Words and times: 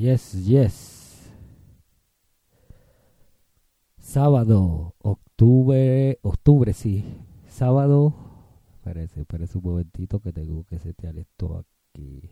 Yes, 0.00 0.32
yes. 0.46 1.30
Sábado, 3.98 4.94
octubre, 5.02 6.18
octubre, 6.22 6.72
sí. 6.72 7.04
Sábado, 7.46 8.14
parece, 8.82 9.26
parece 9.26 9.58
un 9.58 9.64
momentito 9.64 10.20
que 10.20 10.32
tengo 10.32 10.64
que 10.64 10.78
setear 10.78 11.18
esto 11.18 11.58
aquí. 11.58 12.30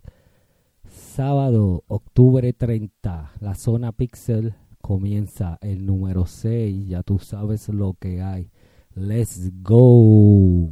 Sábado, 0.89 1.85
octubre 1.89 2.55
30, 2.55 3.33
la 3.39 3.55
zona 3.55 3.93
pixel 3.93 4.55
comienza 4.81 5.59
el 5.61 5.85
número 5.85 6.25
6, 6.25 6.89
ya 6.89 7.03
tú 7.03 7.19
sabes 7.19 7.69
lo 7.69 7.93
que 8.01 8.23
hay. 8.23 8.51
Let's 8.95 9.51
go. 9.63 10.71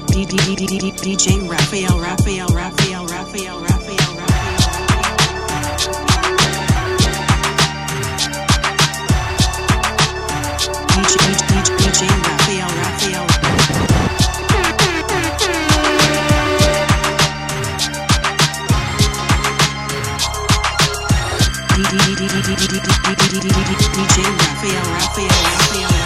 DJ 0.00 1.46
Raphael, 1.46 2.00
Raphael, 2.00 2.46
Raphael, 2.54 3.06
Raphael, 3.06 3.58
Raphael, 3.60 4.12
DJ, 10.88 11.14
DJ 11.76 12.08
Raphael, 12.24 12.70
Raphael. 12.78 13.26
DJ 23.92 24.24
Raphael, 24.40 24.86
Raphael, 24.94 25.28
Raphael, 25.28 26.01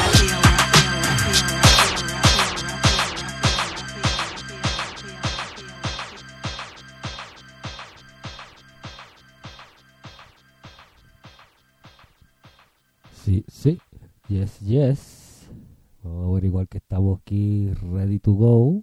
Yes, 14.28 14.60
yes. 14.60 15.48
Vamos 16.02 16.24
a 16.24 16.28
averiguar 16.30 16.66
que 16.66 16.78
estamos 16.78 17.20
aquí 17.20 17.70
ready 17.92 18.18
to 18.18 18.32
go. 18.32 18.82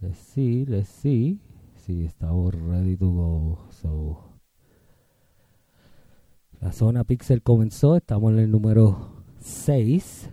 Let's 0.00 0.18
see, 0.18 0.64
let's 0.66 0.88
see. 0.88 1.40
Sí, 1.74 2.04
estamos 2.04 2.54
ready 2.54 2.96
to 2.96 3.10
go. 3.10 3.58
So, 3.70 4.38
la 6.60 6.72
zona 6.72 7.04
pixel 7.04 7.42
comenzó. 7.42 7.96
Estamos 7.96 8.32
en 8.32 8.38
el 8.38 8.50
número 8.50 9.24
6. 9.40 10.30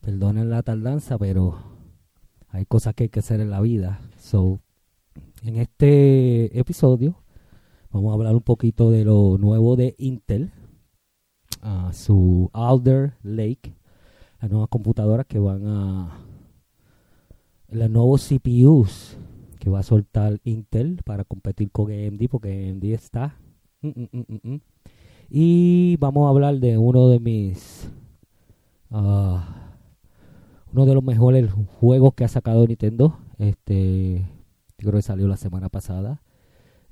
Perdonen 0.00 0.50
la 0.50 0.62
tardanza, 0.62 1.16
pero 1.16 1.58
hay 2.48 2.64
cosas 2.66 2.94
que 2.94 3.04
hay 3.04 3.08
que 3.08 3.20
hacer 3.20 3.40
en 3.40 3.50
la 3.50 3.60
vida. 3.60 4.00
So, 4.18 4.58
en 5.42 5.56
este 5.56 6.58
episodio 6.58 7.24
Vamos 7.94 8.10
a 8.10 8.14
hablar 8.14 8.34
un 8.34 8.42
poquito 8.42 8.90
de 8.90 9.04
lo 9.04 9.38
nuevo 9.38 9.76
de 9.76 9.94
Intel, 9.98 10.50
ah, 11.64 11.90
su 11.92 12.50
Alder 12.52 13.14
Lake, 13.22 13.74
las 14.40 14.50
nuevas 14.50 14.68
computadoras 14.68 15.26
que 15.26 15.38
van 15.38 15.66
a, 15.66 16.20
los 17.70 17.90
nuevos 17.90 18.28
CPUs 18.28 19.16
que 19.58 19.70
va 19.70 19.80
a 19.80 19.82
soltar 19.82 20.40
Intel 20.44 21.00
para 21.04 21.24
competir 21.24 21.70
con 21.70 21.90
AMD, 21.90 22.28
porque 22.30 22.70
AMD 22.70 22.84
está. 22.84 23.36
mm, 23.80 23.88
mm, 23.88 24.50
mm. 24.50 24.60
Y 25.30 25.96
vamos 25.96 26.26
a 26.26 26.30
hablar 26.30 26.60
de 26.60 26.76
uno 26.76 27.08
de 27.08 27.18
mis, 27.18 27.88
ah, 28.90 29.72
uno 30.72 30.86
de 30.86 30.94
los 30.94 31.02
mejores 31.02 31.50
juegos 31.80 32.14
que 32.14 32.24
ha 32.24 32.28
sacado 32.28 32.66
Nintendo. 32.66 33.18
Este, 33.38 34.26
creo 34.76 34.92
que 34.92 35.02
salió 35.02 35.26
la 35.26 35.38
semana 35.38 35.70
pasada 35.70 36.20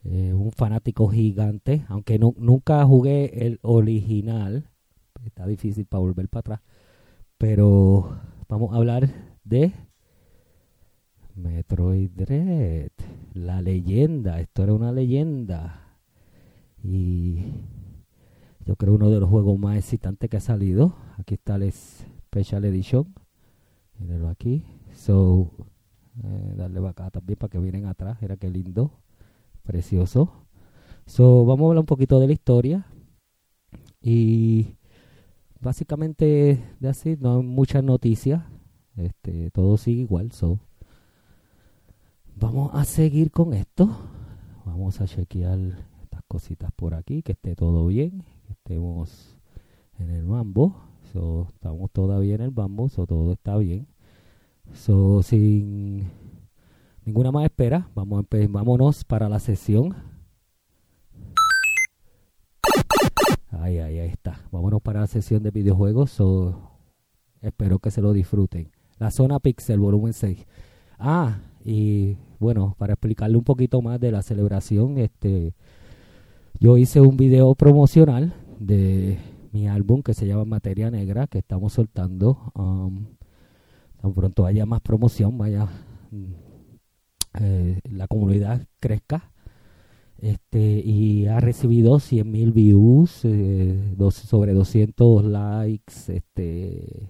eh, 0.04 0.32
un 0.32 0.50
fanático 0.50 1.08
gigante, 1.08 1.84
aunque 1.88 2.18
no, 2.18 2.34
nunca 2.36 2.84
jugué 2.84 3.46
el 3.46 3.60
original, 3.62 4.68
está 5.24 5.46
difícil 5.46 5.86
para 5.86 6.00
volver 6.00 6.28
para 6.28 6.40
atrás, 6.40 6.60
pero 7.38 8.18
vamos 8.48 8.72
a 8.72 8.76
hablar 8.76 9.08
de 9.44 9.72
Metroid 11.36 12.10
Dread, 12.10 12.90
la 13.32 13.62
leyenda, 13.62 14.40
esto 14.40 14.64
era 14.64 14.74
una 14.74 14.90
leyenda 14.90 15.96
y 16.82 17.38
yo 18.66 18.74
creo 18.76 18.94
uno 18.94 19.08
de 19.10 19.20
los 19.20 19.30
juegos 19.30 19.56
más 19.58 19.76
excitantes 19.76 20.28
que 20.28 20.36
ha 20.36 20.40
salido, 20.40 20.96
aquí 21.16 21.34
está 21.34 21.56
el 21.56 21.70
Special 21.72 22.64
Edition, 22.64 23.14
mírenlo 24.00 24.28
aquí, 24.28 24.64
so 24.92 25.52
eh, 26.24 26.54
darle 26.56 26.86
acá 26.88 27.08
también 27.10 27.38
para 27.38 27.50
que 27.50 27.58
vienen 27.60 27.86
atrás, 27.86 28.20
era 28.20 28.36
que 28.36 28.50
lindo 28.50 28.90
precioso. 29.62 30.46
So, 31.06 31.44
vamos 31.44 31.64
a 31.64 31.68
hablar 31.68 31.80
un 31.80 31.86
poquito 31.86 32.20
de 32.20 32.26
la 32.26 32.32
historia. 32.32 32.86
Y 34.00 34.76
básicamente 35.60 36.62
de 36.80 36.88
así, 36.88 37.16
no 37.18 37.36
hay 37.36 37.42
muchas 37.42 37.84
noticias. 37.84 38.42
Este, 38.96 39.50
todo 39.50 39.76
sigue 39.76 40.02
igual. 40.02 40.32
So, 40.32 40.58
vamos 42.36 42.70
a 42.74 42.84
seguir 42.84 43.30
con 43.30 43.54
esto. 43.54 43.88
Vamos 44.64 45.00
a 45.00 45.06
chequear 45.06 45.58
estas 46.02 46.22
cositas 46.28 46.70
por 46.76 46.94
aquí, 46.94 47.22
que 47.22 47.32
esté 47.32 47.56
todo 47.56 47.86
bien. 47.86 48.24
Que 48.46 48.52
estemos 48.52 49.36
en 49.98 50.10
el 50.10 50.24
mambo. 50.24 50.76
So, 51.12 51.48
estamos 51.52 51.90
todavía 51.90 52.36
en 52.36 52.40
el 52.40 52.52
mambo, 52.52 52.88
so, 52.88 53.06
todo 53.06 53.32
está 53.32 53.56
bien. 53.58 53.86
So, 54.72 55.22
sin 55.22 56.06
ninguna 57.04 57.32
más 57.32 57.44
espera, 57.44 57.88
vamos 57.94 58.24
a 58.24 58.36
vámonos 58.48 59.04
para 59.04 59.28
la 59.28 59.38
sesión. 59.38 59.94
Ahí, 63.50 63.78
ahí, 63.78 63.98
ahí 63.98 64.08
está. 64.08 64.40
Vámonos 64.50 64.80
para 64.82 65.00
la 65.00 65.06
sesión 65.06 65.42
de 65.42 65.50
videojuegos. 65.50 66.10
So, 66.10 66.72
espero 67.40 67.78
que 67.78 67.90
se 67.90 68.00
lo 68.00 68.12
disfruten. 68.12 68.70
La 68.98 69.10
zona 69.10 69.38
Pixel, 69.38 69.78
volumen 69.78 70.12
6. 70.12 70.46
Ah, 70.98 71.38
y 71.64 72.16
bueno, 72.38 72.74
para 72.78 72.94
explicarle 72.94 73.36
un 73.36 73.44
poquito 73.44 73.82
más 73.82 74.00
de 74.00 74.10
la 74.10 74.22
celebración, 74.22 74.98
este, 74.98 75.54
yo 76.58 76.76
hice 76.76 77.00
un 77.00 77.16
video 77.16 77.54
promocional 77.54 78.34
de 78.58 79.18
mi 79.52 79.68
álbum 79.68 80.02
que 80.02 80.14
se 80.14 80.26
llama 80.26 80.44
Materia 80.44 80.90
Negra, 80.90 81.26
que 81.26 81.38
estamos 81.38 81.72
soltando. 81.74 82.52
Um, 82.54 83.06
tan 84.00 84.12
pronto 84.14 84.46
haya 84.46 84.66
más 84.66 84.80
promoción, 84.80 85.36
vaya 85.38 85.68
eh, 87.40 87.80
la 87.84 88.06
comunidad 88.08 88.66
crezca. 88.80 89.30
Este 90.18 90.80
y 90.84 91.26
ha 91.26 91.40
recibido 91.40 91.96
100.000 91.96 92.52
views 92.52 93.24
eh, 93.24 93.92
dos, 93.96 94.14
sobre 94.14 94.52
200 94.52 95.24
likes 95.24 95.94
este 96.06 97.08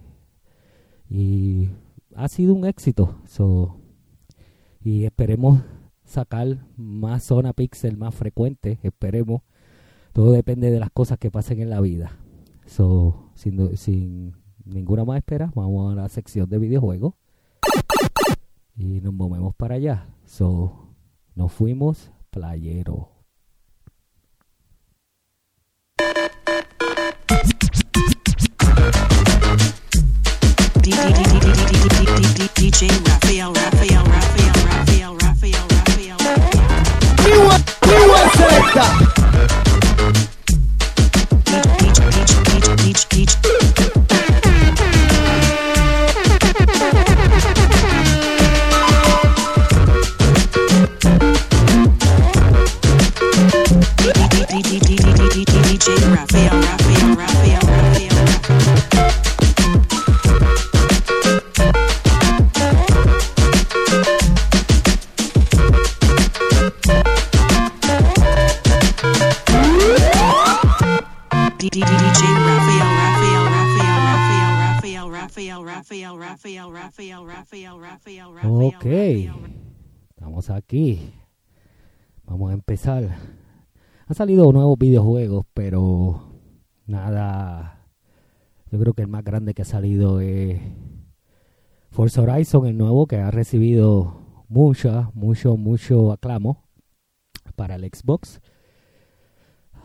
y 1.10 1.68
ha 2.14 2.28
sido 2.28 2.54
un 2.54 2.64
éxito. 2.64 3.20
So, 3.26 3.76
y 4.82 5.04
esperemos 5.04 5.60
sacar 6.04 6.66
más 6.76 7.24
zona 7.24 7.52
pixel 7.52 7.98
más 7.98 8.14
frecuente 8.14 8.78
esperemos. 8.82 9.42
Todo 10.14 10.32
depende 10.32 10.70
de 10.70 10.80
las 10.80 10.90
cosas 10.90 11.18
que 11.18 11.30
pasen 11.30 11.60
en 11.60 11.70
la 11.70 11.80
vida. 11.80 12.12
So, 12.66 13.30
sin, 13.34 13.76
sin 13.76 14.34
ninguna 14.64 15.04
más 15.04 15.18
espera 15.18 15.52
vamos 15.54 15.92
a 15.92 15.96
la 15.96 16.08
sección 16.08 16.48
de 16.48 16.58
videojuegos 16.58 17.14
y 18.76 19.00
nos 19.00 19.12
movemos 19.12 19.54
para 19.54 19.76
allá. 19.76 20.08
So, 20.24 20.94
nos 21.34 21.52
fuimos 21.52 22.10
playero. 22.30 23.08
DJ 32.62 32.88
Raphael, 33.04 33.52
Raphael, 33.54 34.04
Raphael, 34.04 34.52
Raphael, 34.66 35.16
Raphael, 35.20 35.66
Raphael. 38.74 39.11
Ok, 78.44 78.86
estamos 80.10 80.50
aquí. 80.50 81.12
Vamos 82.24 82.50
a 82.50 82.54
empezar 82.54 83.16
han 84.12 84.16
salido 84.16 84.52
nuevos 84.52 84.78
videojuegos, 84.78 85.46
pero 85.54 86.20
nada. 86.84 87.86
Yo 88.70 88.78
creo 88.78 88.92
que 88.92 89.00
el 89.00 89.08
más 89.08 89.24
grande 89.24 89.54
que 89.54 89.62
ha 89.62 89.64
salido 89.64 90.20
es 90.20 90.60
Forza 91.90 92.20
Horizon, 92.20 92.66
el 92.66 92.76
nuevo 92.76 93.06
que 93.06 93.16
ha 93.16 93.30
recibido 93.30 94.44
mucha, 94.48 95.10
mucho, 95.14 95.56
mucho 95.56 96.12
aclamo 96.12 96.62
para 97.56 97.76
el 97.76 97.90
Xbox. 97.90 98.42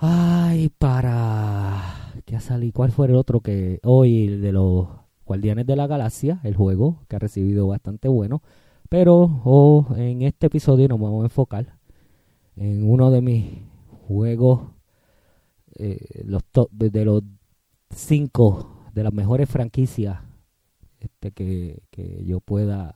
Ay, 0.02 0.74
para. 0.78 2.12
¿Qué 2.26 2.36
ha 2.36 2.42
salido? 2.42 2.74
¿Cuál 2.74 2.92
fue 2.92 3.08
el 3.08 3.16
otro 3.16 3.40
que 3.40 3.80
hoy? 3.86 4.26
El 4.26 4.42
de 4.42 4.52
los 4.52 4.90
Guardianes 5.26 5.66
de 5.66 5.78
la 5.78 5.88
Galaxia, 5.88 6.42
el 6.44 6.54
juego 6.54 7.00
que 7.08 7.16
ha 7.16 7.20
recibido 7.20 7.66
bastante 7.66 8.10
bueno. 8.10 8.42
Pero 8.90 9.42
oh, 9.46 9.88
en 9.96 10.22
este 10.24 10.48
episodio 10.48 10.90
nos 10.90 11.00
vamos 11.00 11.22
a 11.22 11.28
enfocar 11.28 11.78
en 12.58 12.84
uno 12.84 13.10
de 13.10 13.22
mis 13.22 13.46
juegos, 14.07 14.71
eh, 15.75 16.24
los 16.25 16.44
top, 16.45 16.71
de 16.71 17.06
los 17.06 17.24
cinco 17.89 18.86
de 18.94 19.04
las 19.04 19.13
mejores 19.13 19.50
franquicias 19.50 20.19
este, 21.00 21.31
que, 21.31 21.83
que 21.92 22.24
yo 22.25 22.39
pueda, 22.39 22.95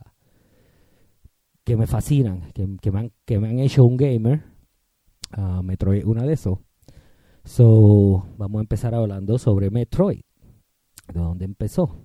que 1.64 1.76
me 1.76 1.86
fascinan, 1.86 2.52
que, 2.54 2.68
que 2.82 2.92
me, 2.92 3.00
han, 3.00 3.12
que 3.26 3.40
me 3.40 3.50
han 3.50 3.60
hecho 3.60 3.86
un 3.86 3.98
gamer. 3.98 4.44
Ah, 5.32 5.62
Metroid, 5.64 6.06
una 6.06 6.24
de 6.24 6.34
esos. 6.34 6.60
So, 7.44 8.26
vamos 8.38 8.60
a 8.60 8.62
empezar 8.62 8.94
hablando 8.94 9.38
sobre 9.38 9.70
Metroid, 9.70 10.22
de 11.14 11.20
dónde 11.20 11.46
empezó. 11.46 12.04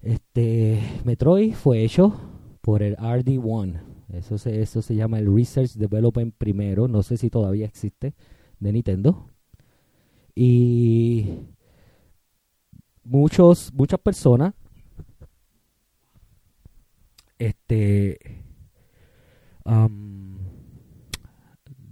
Este 0.00 0.80
Metroid 1.04 1.54
fue 1.54 1.84
hecho 1.84 2.14
por 2.60 2.82
el 2.82 2.96
RD1. 2.96 3.89
Eso 4.12 4.38
se, 4.38 4.60
eso 4.60 4.82
se 4.82 4.94
llama 4.94 5.18
el 5.18 5.34
Research 5.34 5.74
Development 5.74 6.34
primero. 6.36 6.88
No 6.88 7.02
sé 7.02 7.16
si 7.16 7.30
todavía 7.30 7.66
existe 7.66 8.14
de 8.58 8.72
Nintendo. 8.72 9.28
Y 10.34 11.26
muchos, 13.04 13.72
muchas 13.72 14.00
personas 14.00 14.54
este 17.38 18.18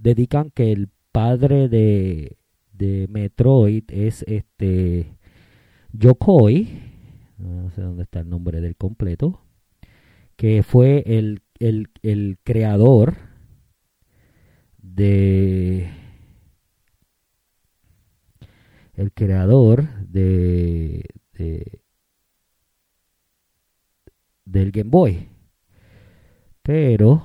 dedican 0.01 0.51
que 0.51 0.71
el 0.71 0.89
padre 1.11 1.67
de, 1.69 2.37
de 2.73 3.07
Metroid 3.09 3.83
es 3.89 4.23
este 4.23 5.17
Yokoi, 5.93 6.67
no 7.37 7.69
sé 7.71 7.81
dónde 7.81 8.03
está 8.03 8.21
el 8.21 8.29
nombre 8.29 8.61
del 8.61 8.75
completo, 8.75 9.41
que 10.35 10.63
fue 10.63 11.03
el, 11.05 11.41
el, 11.59 11.89
el 12.03 12.37
creador 12.43 13.15
de 14.81 15.89
el 18.93 19.11
creador 19.13 19.87
de, 20.07 21.05
de- 21.33 21.81
del 24.45 24.71
Game 24.71 24.89
Boy. 24.89 25.29
Pero 26.61 27.23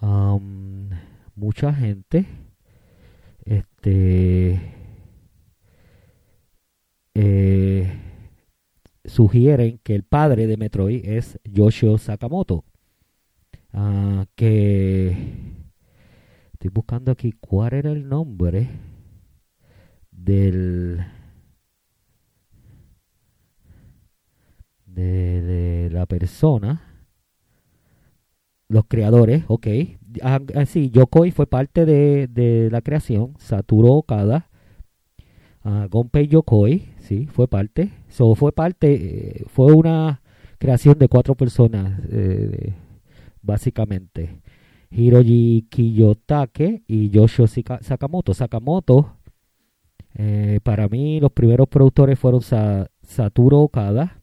am, 0.00 0.90
mucha 1.34 1.72
gente 1.72 2.26
este 3.44 4.60
eh, 7.14 7.90
sugieren 9.04 9.80
que 9.82 9.94
el 9.94 10.02
padre 10.02 10.46
de 10.46 10.56
Metroid 10.56 11.04
es 11.04 11.38
Yoshio 11.44 11.98
Sakamoto 11.98 12.64
Ah, 13.76 14.26
que 14.36 15.10
estoy 16.52 16.70
buscando 16.72 17.10
aquí 17.10 17.32
cuál 17.32 17.74
era 17.74 17.90
el 17.90 18.08
nombre 18.08 18.68
del 20.12 21.04
de, 24.86 25.88
la 25.90 26.06
persona 26.06 26.82
los 28.68 28.84
creadores, 28.86 29.44
ok. 29.48 29.66
Ah, 30.22 30.40
ah, 30.54 30.66
sí, 30.66 30.90
Yokoi 30.90 31.32
fue 31.32 31.46
parte 31.46 31.84
de, 31.84 32.28
de 32.28 32.70
la 32.70 32.80
creación. 32.80 33.34
Satoru 33.38 33.88
Okada. 33.92 34.48
ah, 35.64 35.86
Gunpei 35.90 36.28
Yokoi, 36.28 36.93
sí, 37.04 37.26
fue 37.26 37.48
parte. 37.48 37.90
So, 38.08 38.34
fue 38.34 38.52
parte, 38.52 38.94
eh, 39.40 39.44
fue 39.48 39.72
una 39.72 40.22
creación 40.58 40.98
de 40.98 41.08
cuatro 41.08 41.34
personas, 41.34 42.00
eh, 42.10 42.74
básicamente. 43.42 44.40
Hiroji 44.90 45.66
Kiyotake 45.70 46.82
y 46.86 47.10
Yoshio 47.10 47.46
Sakamoto. 47.46 48.34
Sakamoto, 48.34 49.16
eh, 50.14 50.60
para 50.62 50.88
mí, 50.88 51.20
los 51.20 51.32
primeros 51.32 51.68
productores 51.68 52.18
fueron 52.18 52.40
Sa- 52.42 52.88
Satoru 53.02 53.58
Okada 53.58 54.20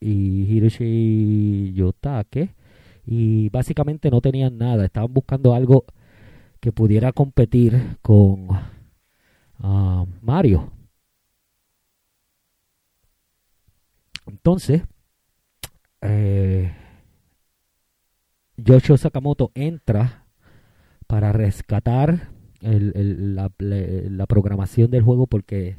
y 0.00 0.44
Hiroshi 0.52 1.72
Yotake 1.74 2.54
y 3.06 3.48
básicamente 3.50 4.10
no 4.10 4.20
tenían 4.20 4.58
nada, 4.58 4.84
estaban 4.84 5.12
buscando 5.12 5.54
algo 5.54 5.84
que 6.60 6.72
pudiera 6.72 7.12
competir 7.12 7.98
con 8.02 8.48
ah, 9.60 10.04
Mario. 10.22 10.70
Entonces, 14.28 14.82
eh, 16.02 16.72
Sakamoto 18.96 19.50
entra 19.54 20.26
para 21.06 21.32
rescatar 21.32 22.30
el- 22.60 22.92
el- 22.96 23.36
la, 23.36 24.26
programación 24.26 24.90
del 24.90 25.02
juego 25.02 25.26
porque 25.26 25.76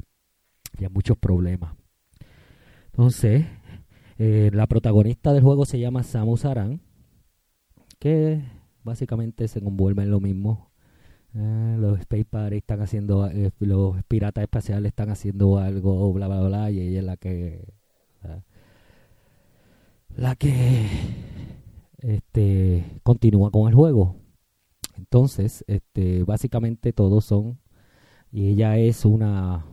había 0.74 0.88
muchos 0.90 1.18
problemas. 1.18 1.74
Entonces, 2.86 3.46
eh, 4.18 4.50
la 4.52 4.66
protagonista 4.66 5.32
del 5.32 5.42
juego 5.42 5.64
se 5.64 5.78
llama 5.80 6.02
Samus 6.02 6.44
Aran, 6.44 6.80
que 7.98 8.42
básicamente 8.82 9.48
se 9.48 9.58
envuelve 9.60 10.02
en 10.02 10.10
lo 10.10 10.20
mismo. 10.20 10.70
Eh, 11.34 11.76
los 11.80 12.00
Space 12.00 12.24
Pirates 12.26 12.58
están 12.58 12.82
haciendo, 12.82 13.28
eh, 13.30 13.52
los 13.60 14.02
piratas 14.04 14.42
espaciales 14.42 14.90
están 14.90 15.10
haciendo 15.10 15.58
algo, 15.58 16.12
bla, 16.12 16.28
bla, 16.28 16.42
bla, 16.42 16.70
y 16.70 16.80
ella 16.80 17.00
es 17.00 17.04
la 17.06 17.16
que, 17.16 17.74
la 20.16 20.34
que, 20.36 20.86
este, 21.98 22.84
continúa 23.02 23.50
con 23.50 23.68
el 23.68 23.74
juego. 23.74 24.16
Entonces, 24.96 25.64
este, 25.66 26.24
básicamente 26.24 26.92
todos 26.92 27.24
son, 27.24 27.58
y 28.32 28.48
ella 28.50 28.78
es 28.78 29.04
una, 29.04 29.66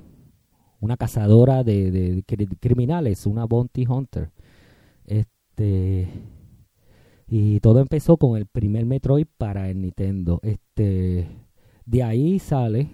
una 0.79 0.97
cazadora 0.97 1.63
de, 1.63 1.91
de 1.91 2.23
cri- 2.25 2.57
criminales, 2.59 3.25
una 3.25 3.45
bounty 3.45 3.85
hunter. 3.87 4.31
Este, 5.05 6.09
y 7.27 7.59
todo 7.59 7.79
empezó 7.79 8.17
con 8.17 8.37
el 8.37 8.45
primer 8.45 8.85
Metroid 8.85 9.27
para 9.37 9.69
el 9.69 9.81
Nintendo. 9.81 10.39
Este, 10.43 11.27
de 11.85 12.03
ahí 12.03 12.39
sale 12.39 12.91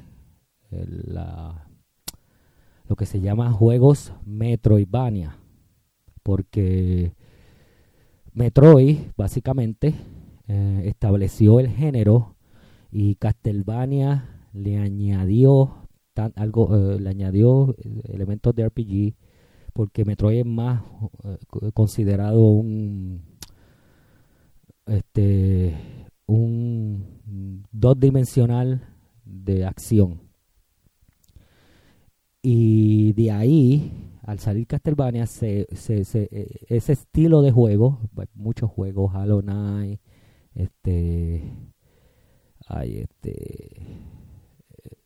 el- 0.71 1.03
la, 1.13 1.67
lo 2.88 2.95
que 2.95 3.05
se 3.05 3.21
llama 3.21 3.51
juegos 3.51 4.13
Metroidvania. 4.25 5.38
Porque 6.23 7.13
Metroid, 8.33 8.97
básicamente, 9.17 9.93
eh, 10.47 10.83
estableció 10.85 11.59
el 11.59 11.69
género 11.69 12.35
y 12.91 13.15
Castlevania 13.15 14.47
le 14.53 14.77
añadió 14.77 15.87
algo, 16.35 16.75
eh, 16.95 16.99
le 16.99 17.09
añadió 17.09 17.75
eh, 17.77 18.01
elementos 18.13 18.55
de 18.55 18.63
RPG 18.63 19.15
porque 19.73 20.05
Metroid 20.05 20.39
es 20.41 20.45
más 20.45 20.83
co- 21.49 21.71
considerado 21.73 22.41
un 22.51 23.21
este 24.85 25.75
un 26.27 27.63
dos 27.71 27.99
dimensional 27.99 28.81
de 29.25 29.65
acción. 29.65 30.21
Y 32.41 33.13
de 33.13 33.31
ahí 33.31 33.91
al 34.24 34.39
salir 34.39 34.68
Castlevania 34.68 35.25
se, 35.27 35.68
se, 35.75 36.30
eh, 36.32 36.65
ese 36.68 36.94
estilo 36.94 37.42
de 37.42 37.51
juego 37.51 38.00
pues, 38.15 38.30
muchos 38.36 38.70
juegos 38.72 39.13
Hollow 39.13 39.42
Knight 39.42 40.00
este 40.56 41.44
hay 42.68 43.00
este 43.00 43.82
eh, 44.84 44.98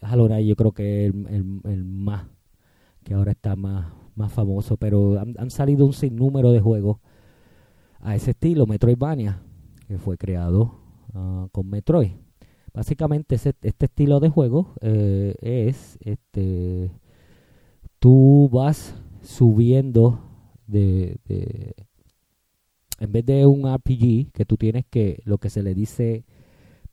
Knight 0.00 0.46
yo 0.46 0.56
creo 0.56 0.72
que 0.72 1.06
es 1.06 1.14
el, 1.14 1.26
el- 1.28 1.60
el 1.72 1.84
más 1.84 2.26
que 3.04 3.14
ahora 3.14 3.32
está 3.32 3.56
más 3.56 3.92
más 4.14 4.32
famoso 4.32 4.76
pero 4.76 5.18
han, 5.20 5.34
han 5.38 5.50
salido 5.50 5.86
un 5.86 5.92
sinnúmero 5.92 6.52
de 6.52 6.60
juegos 6.60 6.98
a 8.00 8.16
ese 8.16 8.32
estilo. 8.32 8.66
Metroidvania 8.66 9.40
que 9.88 9.98
fue 9.98 10.18
creado 10.18 10.74
ah, 11.14 11.48
con 11.52 11.68
Metroid. 11.70 12.12
Básicamente 12.74 13.36
ese- 13.36 13.54
este 13.62 13.86
estilo 13.86 14.20
de 14.20 14.28
juego 14.28 14.74
eh, 14.80 15.34
es 15.40 15.98
este 16.00 16.90
tú 18.02 18.48
vas 18.52 18.96
subiendo 19.22 20.18
de, 20.66 21.18
en 22.98 23.12
vez 23.12 23.24
de 23.24 23.46
un 23.46 23.72
RPG 23.72 24.32
que 24.32 24.44
tú 24.44 24.56
tienes 24.56 24.84
que 24.90 25.20
lo 25.24 25.38
que 25.38 25.50
se 25.50 25.62
le 25.62 25.72
dice 25.74 26.24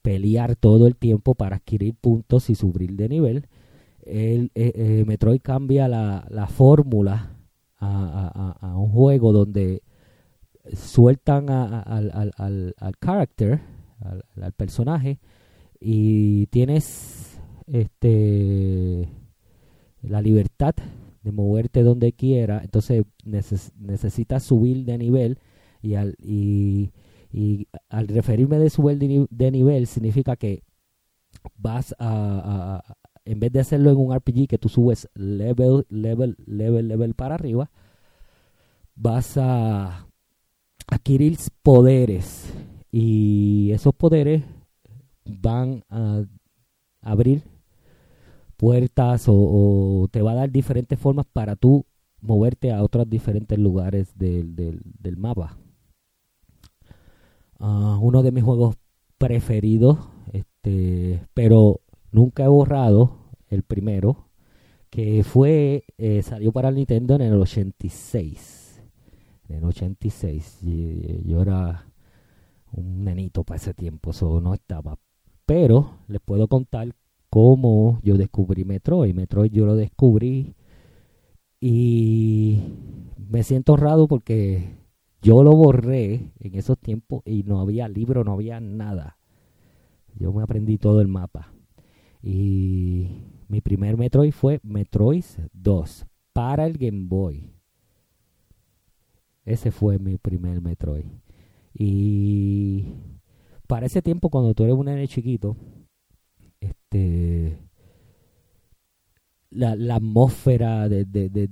pelear 0.04 0.56
todo 0.56 0.86
el 0.86 0.96
tiempo 0.96 1.34
para 1.34 1.56
adquirir 1.58 1.96
puntos 1.96 2.52
y 2.52 2.56
subir 2.56 2.96
de 2.96 3.10
nivel 3.10 3.48
el 4.06 4.52
eh, 4.54 4.72
eh, 4.76 5.04
Metroid 5.08 5.42
cambia 5.42 5.88
la, 5.88 6.28
la 6.30 6.48
fórmula 6.48 7.36
a, 7.78 8.52
a- 8.62 8.68
a- 8.68 8.78
un 8.78 8.90
juego 8.92 9.34
donde 9.34 9.82
sueltan 10.74 11.50
a- 11.50 11.82
al, 11.82 12.12
al, 12.14 12.32
al, 12.38 12.76
al 12.78 12.98
character 13.00 13.62
al 14.42 14.54
personaje 14.54 15.20
y 15.80 16.46
tienes 16.48 17.40
este 17.68 19.10
la 20.02 20.22
libertad 20.22 20.76
de 21.24 21.32
moverte 21.32 21.84
donde 21.84 22.14
quiera 22.14 22.62
entonces 22.64 23.04
neces- 23.26 23.72
necesitas 23.78 24.44
subir 24.44 24.86
de 24.86 24.98
nivel 24.98 25.40
y 25.82 25.96
al 25.96 26.16
y, 26.20 26.92
y 27.32 27.68
al 27.90 28.08
referirme 28.08 28.58
de 28.60 28.70
subir 28.70 28.98
de, 28.98 29.08
ni- 29.08 29.28
de 29.30 29.52
nivel 29.52 29.88
significa 29.88 30.36
que 30.36 30.64
vas 31.58 31.96
a- 32.00 32.84
en 33.26 33.40
vez 33.40 33.52
de 33.52 33.60
hacerlo 33.60 33.92
en 33.92 33.98
un 33.98 34.14
RPG 34.16 34.48
que 34.48 34.58
tú 34.58 34.70
subes 34.70 35.08
level 35.16 35.86
level 35.90 36.36
level 36.48 36.88
level 36.88 37.14
para 37.16 37.36
arriba 37.36 37.70
vas 38.96 39.38
a 39.38 40.08
adquirir 40.88 41.38
poderes 41.64 42.54
y 42.92 43.72
esos 43.72 43.94
poderes 43.94 44.44
van 45.26 45.84
a 45.90 46.24
abrir 47.02 47.44
puertas 48.60 49.26
o, 49.28 50.10
te 50.12 50.22
va 50.22 50.34
a 50.34 50.36
dar 50.36 50.52
diferentes 50.52 51.00
formas 51.00 51.26
para 51.32 51.56
tú 51.56 51.86
moverte 52.20 52.74
a 52.74 52.84
otros 52.84 53.10
diferentes 53.10 53.58
lugares 53.58 54.12
del, 54.18 54.54
del, 54.56 55.18
mapa. 55.18 55.58
Ah, 57.58 57.98
uno 58.02 58.22
de 58.22 58.34
mis 58.34 58.44
juegos 58.44 58.76
preferidos, 59.18 59.98
este, 60.34 61.26
pero 61.34 61.80
nunca 62.12 62.44
he 62.44 62.48
borrado 62.50 63.32
el 63.48 63.64
primero, 63.64 64.28
que 64.90 65.24
fue, 65.24 65.86
eh, 65.98 66.22
salió 66.22 66.52
para 66.52 66.72
Nintendo 66.72 67.16
en 67.16 67.22
el 67.22 67.36
86. 67.36 68.84
En 69.48 69.58
el 69.58 69.64
86. 69.64 70.64
Y- 70.64 71.24
yo 71.26 71.42
era 71.42 71.86
un 72.74 73.06
nenito 73.06 73.44
para 73.46 73.58
ese 73.58 73.74
tiempo, 73.74 74.12
eso 74.12 74.42
no 74.42 74.54
estaba. 74.54 74.98
Pero 75.46 76.00
les 76.08 76.20
puedo 76.22 76.48
contar 76.48 76.94
cómo 77.30 78.00
yo 78.04 78.18
descubrí 78.18 78.66
Metroid. 78.66 79.14
Metroid 79.14 79.52
yo 79.52 79.66
lo 79.66 79.76
descubrí 79.76 80.56
y 81.62 82.60
me 83.18 83.44
siento 83.44 83.74
honrado 83.74 84.08
porque 84.08 84.78
yo 85.22 85.44
lo 85.44 85.56
borré 85.56 86.32
en 86.40 86.56
esos 86.56 86.78
tiempos 86.80 87.22
y 87.26 87.44
no 87.44 87.60
había 87.60 87.88
libro, 87.88 88.24
no 88.24 88.34
había 88.34 88.60
nada. 88.60 89.18
Yo 90.16 90.32
me 90.34 90.44
aprendí 90.44 90.78
todo 90.78 91.02
el 91.02 91.08
mapa. 91.08 91.54
Y 92.22 93.24
mi 93.48 93.62
primer 93.62 93.98
Metroid 93.98 94.32
fue 94.32 94.60
Metroid 94.64 95.24
2 95.54 96.06
para 96.34 96.66
el 96.66 96.78
Game 96.78 97.08
Boy. 97.08 97.52
Ese 99.46 99.72
fue 99.72 100.00
mi 100.00 100.18
primer 100.18 100.62
Metroid. 100.62 101.06
Y 101.74 102.94
para 103.68 103.86
ese 103.86 104.02
tiempo, 104.02 104.30
cuando 104.30 104.54
tú 104.54 104.64
eres 104.64 104.76
un 104.76 104.86
nene 104.86 105.08
chiquito, 105.08 105.56
este 106.92 107.58
la, 109.52 109.96
atmósfera 109.96 110.88
de, 110.90 111.06
de, 111.06 111.30
de- 111.30 111.48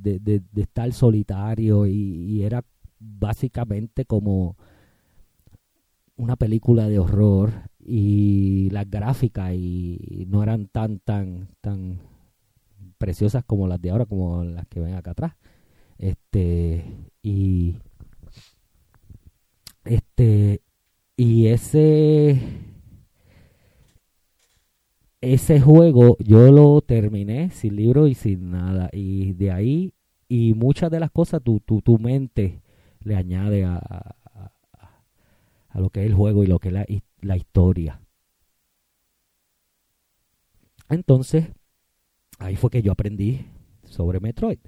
de 0.51 0.62
estar 0.62 0.91
solitario 0.94 1.86
y, 1.88 1.91
y 1.94 2.44
era 2.44 2.63
básicamente 3.00 4.06
como 4.06 4.56
una 6.15 6.36
película 6.36 6.88
de 6.89 7.00
horror 7.00 7.70
y 7.79 8.70
las 8.72 8.89
gráficas 8.89 9.53
y 9.53 10.25
no 10.29 10.44
eran 10.44 10.67
tan 10.67 11.00
tan 11.00 11.48
tan 11.62 12.00
preciosas 12.98 13.44
como 13.46 13.67
las 13.67 13.82
de 13.82 13.91
ahora 13.91 14.06
como 14.06 14.44
las 14.44 14.67
que 14.67 14.79
ven 14.79 14.96
acá 14.96 15.12
atrás. 15.12 15.34
Este 16.00 16.86
y 17.24 17.77
este 19.86 20.62
y 21.17 21.48
ese 21.48 22.41
ese 25.22 25.60
juego 25.60 26.18
yo 26.20 26.52
lo 26.52 26.82
terminé 26.82 27.50
sin 27.52 27.76
libro 27.76 28.08
y 28.08 28.14
sin 28.14 28.52
nada. 28.52 28.90
Y 28.94 29.34
de 29.34 29.52
ahí 29.52 29.94
y 30.28 30.54
muchas 30.54 30.92
de 30.92 31.00
las 31.00 31.12
cosas 31.12 31.42
tu, 31.42 31.60
tu, 31.60 31.82
tu 31.82 31.98
mente 31.98 32.62
le 33.00 33.16
añade 33.16 33.66
a, 33.66 33.78
a, 33.78 35.80
lo 35.80 35.90
que 35.90 36.02
es 36.02 36.08
el 36.08 36.14
juego 36.14 36.44
y 36.44 36.48
lo 36.48 36.60
que 36.60 36.70
es 36.70 36.74
la, 36.74 36.86
la 37.22 37.38
historia. 37.38 38.02
Entonces 40.90 41.50
ahí 42.40 42.56
fue 42.56 42.70
que 42.70 42.82
yo 42.82 42.92
aprendí 42.92 43.46
sobre 43.86 44.20
Metroid. 44.20 44.60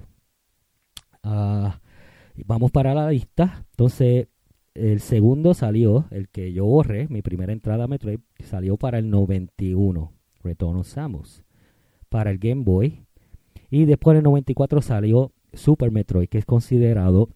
Y 2.35 2.43
vamos 2.43 2.71
para 2.71 2.93
la 2.93 3.11
lista 3.11 3.65
entonces 3.71 4.27
el 4.73 5.01
segundo 5.01 5.53
salió 5.53 6.05
el 6.11 6.29
que 6.29 6.53
yo 6.53 6.65
borré 6.65 7.07
mi 7.09 7.21
primera 7.21 7.51
entrada 7.51 7.83
a 7.83 7.87
Metroid 7.87 8.19
salió 8.39 8.77
para 8.77 8.99
el 8.99 9.09
91 9.09 10.18
Return 10.43 10.83
Samus 10.83 11.43
para 12.09 12.31
el 12.31 12.37
Game 12.37 12.63
Boy. 12.63 13.05
Y 13.69 13.85
después 13.85 14.13
en 14.13 14.17
el 14.19 14.23
94 14.23 14.81
salió 14.81 15.31
Super 15.53 15.91
Metroid 15.91 16.27
que 16.27 16.39
es 16.39 16.45
considerado 16.45 17.29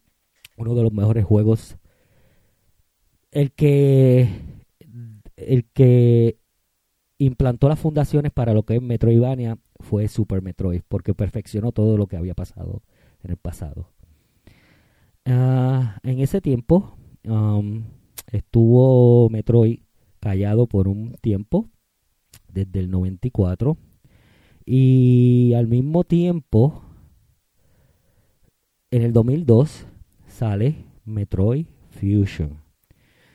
uno 0.58 0.76
de 0.76 0.84
los 0.84 0.94
mejores 0.94 1.26
juegos. 1.26 1.78
El 3.32 3.52
que 3.52 4.30
el 5.36 5.66
que 5.66 6.38
implantó 7.18 7.70
las 7.70 7.80
fundaciones 7.80 8.32
para 8.32 8.54
lo 8.54 8.64
que 8.64 8.76
es 8.76 8.82
Metroidvania 8.82 9.58
fue 9.80 10.08
Super 10.08 10.42
Metroid 10.42 10.82
porque 10.88 11.14
perfeccionó 11.14 11.72
todo 11.72 11.98
lo 11.98 12.08
que 12.08 12.18
había 12.18 12.34
pasado 12.34 12.82
en 13.24 13.32
el 13.32 13.38
pasado. 13.38 13.90
Ah, 15.26 16.00
en 16.04 16.20
ese 16.20 16.42
tiempo 16.42 16.98
um, 17.26 17.84
estuvo 18.32 19.30
Metroid 19.30 19.80
callado 20.20 20.68
por 20.68 20.88
un 20.88 21.16
tiempo 21.22 21.70
desde 22.52 22.80
el 22.80 22.92
94 22.92 23.78
y 24.66 25.54
al 25.56 25.68
mismo 25.68 26.04
tiempo 26.04 26.84
en 28.92 29.02
el 29.02 29.14
2002 29.14 29.88
sale 30.28 30.86
Metroid 31.06 31.66
Fusion. 31.90 32.62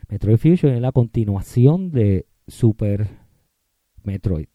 Metroid 0.08 0.38
Fusion 0.38 0.72
es 0.72 0.80
la 0.80 0.92
continuación 0.92 1.90
de 1.90 2.26
Super 2.46 3.08
Metroid. 4.04 4.48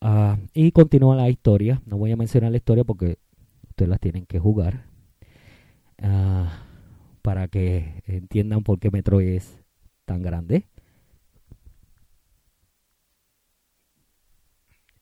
Ah, 0.00 0.38
y 0.54 0.70
continúa 0.70 1.16
la 1.16 1.28
historia. 1.28 1.82
No 1.86 1.98
voy 1.98 2.12
a 2.12 2.16
mencionar 2.16 2.52
la 2.52 2.58
historia 2.58 2.84
porque 2.84 3.18
ustedes 3.68 3.88
las 3.88 3.98
tienen 3.98 4.26
que 4.26 4.38
jugar. 4.38 4.86
Ah, 6.00 6.64
para 7.22 7.48
que 7.48 8.02
entiendan 8.06 8.62
por 8.62 8.78
qué 8.78 8.90
Metroid 8.90 9.28
es 9.28 9.58
tan 10.04 10.22
grande 10.22 10.66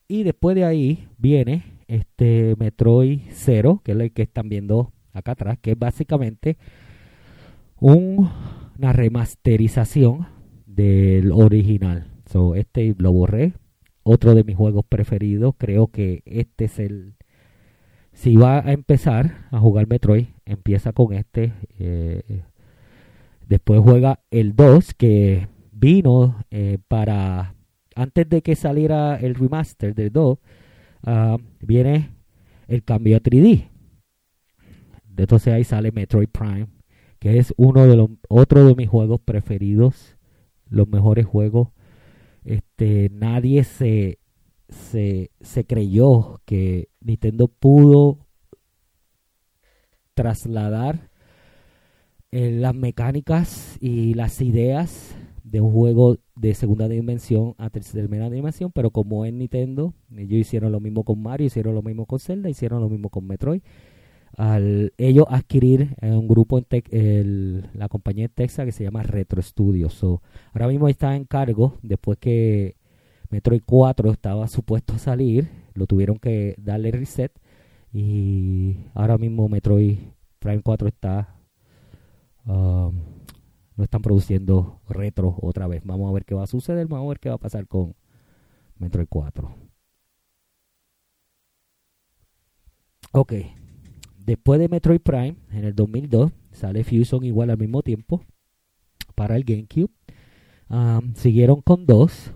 Y 0.08 0.22
después 0.22 0.54
de 0.54 0.64
ahí 0.64 1.08
viene 1.18 1.64
este 1.88 2.54
Metroid 2.58 3.20
0, 3.30 3.80
que 3.84 3.92
es 3.92 3.98
el 3.98 4.12
que 4.12 4.22
están 4.22 4.48
viendo 4.48 4.92
acá 5.12 5.32
atrás, 5.32 5.58
que 5.60 5.72
es 5.72 5.78
básicamente 5.78 6.56
un- 7.80 8.28
una 8.78 8.92
remasterización 8.92 10.26
del 10.66 11.32
original. 11.32 12.06
So, 12.26 12.54
este 12.54 12.94
lo 12.98 13.12
borré. 13.12 13.54
Otro 14.02 14.34
de 14.34 14.44
mis 14.44 14.56
juegos 14.56 14.84
preferidos. 14.88 15.54
Creo 15.58 15.88
que 15.88 16.22
este 16.26 16.66
es 16.66 16.78
el. 16.78 17.14
Si 18.12 18.36
va 18.36 18.60
a 18.66 18.72
empezar 18.72 19.46
a 19.50 19.58
jugar 19.58 19.86
Metroid, 19.88 20.26
empieza 20.44 20.92
con 20.92 21.12
este. 21.12 21.52
eh, 21.78 22.42
después 23.48 23.80
juega 23.80 24.20
el 24.30 24.54
2, 24.56 24.94
que 24.94 25.48
vino 25.72 26.36
eh, 26.50 26.78
para 26.88 27.54
antes 27.96 28.28
de 28.28 28.42
que 28.42 28.54
saliera 28.54 29.16
el 29.16 29.34
remaster 29.34 29.94
del 29.94 30.12
2, 30.12 30.38
ah, 31.04 31.38
viene 31.60 32.10
el 32.68 32.84
cambio 32.84 33.16
a 33.16 33.20
3D. 33.20 33.70
Entonces 35.16 35.52
ahí 35.52 35.64
sale 35.64 35.92
Metroid 35.92 36.28
Prime, 36.28 36.68
que 37.18 37.38
es 37.38 37.54
uno 37.56 37.86
de 37.86 37.96
los 37.96 38.10
otro 38.28 38.66
de 38.66 38.74
mis 38.74 38.88
juegos 38.88 39.20
preferidos, 39.22 40.16
los 40.68 40.86
mejores 40.88 41.24
juegos. 41.24 41.68
Este, 42.44 43.08
nadie 43.10 43.64
se, 43.64 44.18
se, 44.68 45.64
creyó 45.66 46.42
que 46.44 46.90
Nintendo 47.00 47.48
pudo 47.48 48.26
trasladar 50.12 51.10
eh, 52.30 52.50
las 52.50 52.74
mecánicas 52.74 53.78
y 53.80 54.12
las 54.12 54.42
ideas 54.42 55.16
de 55.46 55.60
un 55.60 55.72
juego 55.72 56.18
de 56.36 56.54
segunda 56.54 56.88
dimensión 56.88 57.54
a 57.58 57.70
tercera 57.70 58.30
dimensión, 58.30 58.72
pero 58.74 58.90
como 58.90 59.24
es 59.24 59.32
Nintendo, 59.32 59.94
ellos 60.16 60.40
hicieron 60.40 60.72
lo 60.72 60.80
mismo 60.80 61.04
con 61.04 61.22
Mario, 61.22 61.46
hicieron 61.46 61.74
lo 61.74 61.82
mismo 61.82 62.06
con 62.06 62.18
Zelda, 62.20 62.50
hicieron 62.50 62.80
lo 62.82 62.88
mismo 62.90 63.10
con 63.10 63.26
Metroid. 63.26 63.62
al 64.36 64.92
ellos 64.98 65.26
adquirir 65.30 65.96
un 66.02 66.28
grupo 66.28 66.58
en 66.58 66.64
Tex- 66.64 66.92
el- 66.92 67.68
la 67.74 67.88
compañía 67.88 68.26
en 68.26 68.30
Texas 68.32 68.66
que 68.66 68.72
se 68.72 68.84
llama 68.84 69.02
Retro 69.02 69.40
Studios. 69.42 69.94
So, 69.94 70.22
ahora 70.52 70.68
mismo 70.68 70.88
está 70.88 71.16
en 71.16 71.24
cargo 71.24 71.78
después 71.82 72.18
que 72.18 72.76
Metroid 73.30 73.62
4 73.66 74.10
estaba 74.12 74.48
supuesto 74.48 74.94
a 74.94 74.98
salir, 74.98 75.48
lo 75.74 75.86
tuvieron 75.86 76.18
que 76.18 76.54
darle 76.58 76.90
reset 76.92 77.32
y 77.92 78.76
ahora 78.94 79.18
mismo 79.18 79.48
Metroid 79.48 79.98
Prime 80.40 80.62
4 80.62 80.88
está 80.88 81.34
um, 82.46 82.92
no 83.76 83.84
están 83.84 84.02
produciendo 84.02 84.80
retro 84.88 85.36
otra 85.40 85.66
vez. 85.66 85.82
Vamos 85.84 86.08
a 86.10 86.12
ver 86.12 86.24
qué 86.24 86.34
va 86.34 86.44
a 86.44 86.46
suceder, 86.46 86.86
vamos 86.86 87.06
a 87.06 87.08
ver 87.10 87.20
qué 87.20 87.28
va 87.28 87.36
a 87.36 87.38
pasar 87.38 87.66
con 87.68 87.94
Metroid 88.78 89.06
4. 89.08 89.54
Ok, 93.12 93.32
después 94.18 94.60
de 94.60 94.68
Metroid 94.68 95.00
Prime, 95.00 95.36
en 95.50 95.64
el 95.64 95.74
2002, 95.74 96.32
sale 96.52 96.84
Fusion 96.84 97.24
igual 97.24 97.50
al 97.50 97.58
mismo 97.58 97.82
tiempo 97.82 98.22
para 99.14 99.36
el 99.36 99.44
GameCube. 99.44 99.90
Um, 100.68 101.14
siguieron 101.14 101.60
con 101.60 101.86
dos. 101.86 102.32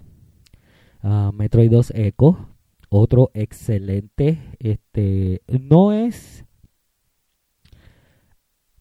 Ah, 1.03 1.33
Metroid 1.35 1.71
2 1.71 1.93
Echo, 1.95 2.49
otro 2.89 3.31
excelente. 3.35 4.39
Este 4.59 5.43
no 5.49 5.93
es 5.93 6.45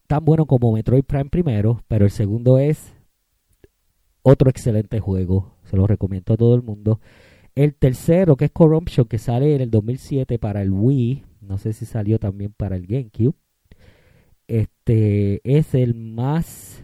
tan 0.09 0.25
bueno 0.25 0.47
como 0.47 0.73
Metroid 0.73 1.03
Prime 1.03 1.29
primero, 1.29 1.83
pero 1.87 2.05
el 2.05 2.09
segundo 2.09 2.57
es 2.57 2.95
otro 4.23 4.49
excelente 4.49 4.99
juego. 4.99 5.53
Se 5.65 5.77
lo 5.77 5.85
recomiendo 5.85 6.33
a 6.33 6.37
todo 6.37 6.55
el 6.55 6.63
mundo. 6.63 6.99
El 7.53 7.75
tercero, 7.75 8.35
que 8.35 8.45
es 8.45 8.51
Corruption, 8.51 9.07
que 9.07 9.19
sale 9.19 9.53
en 9.53 9.61
el 9.61 9.69
2007 9.69 10.39
para 10.39 10.63
el 10.63 10.71
Wii. 10.71 11.25
No 11.41 11.59
sé 11.59 11.73
si 11.73 11.85
salió 11.85 12.17
también 12.17 12.51
para 12.57 12.75
el 12.75 12.87
GameCube. 12.87 13.35
Este 14.47 15.41
es 15.43 15.75
el 15.75 15.93
más. 15.93 16.83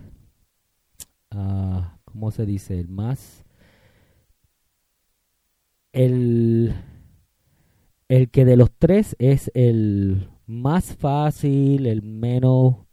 ah, 1.32 1.98
¿Cómo 2.06 2.30
se 2.30 2.46
dice? 2.46 2.80
El 2.80 2.90
más. 2.90 3.44
El. 5.94 6.76
El 8.08 8.30
que 8.30 8.46
de 8.46 8.56
los 8.56 8.70
tres 8.72 9.16
es 9.18 9.50
el 9.56 10.30
más 10.46 10.96
fácil, 10.96 11.88
el 11.88 12.04
menos. 12.04 12.86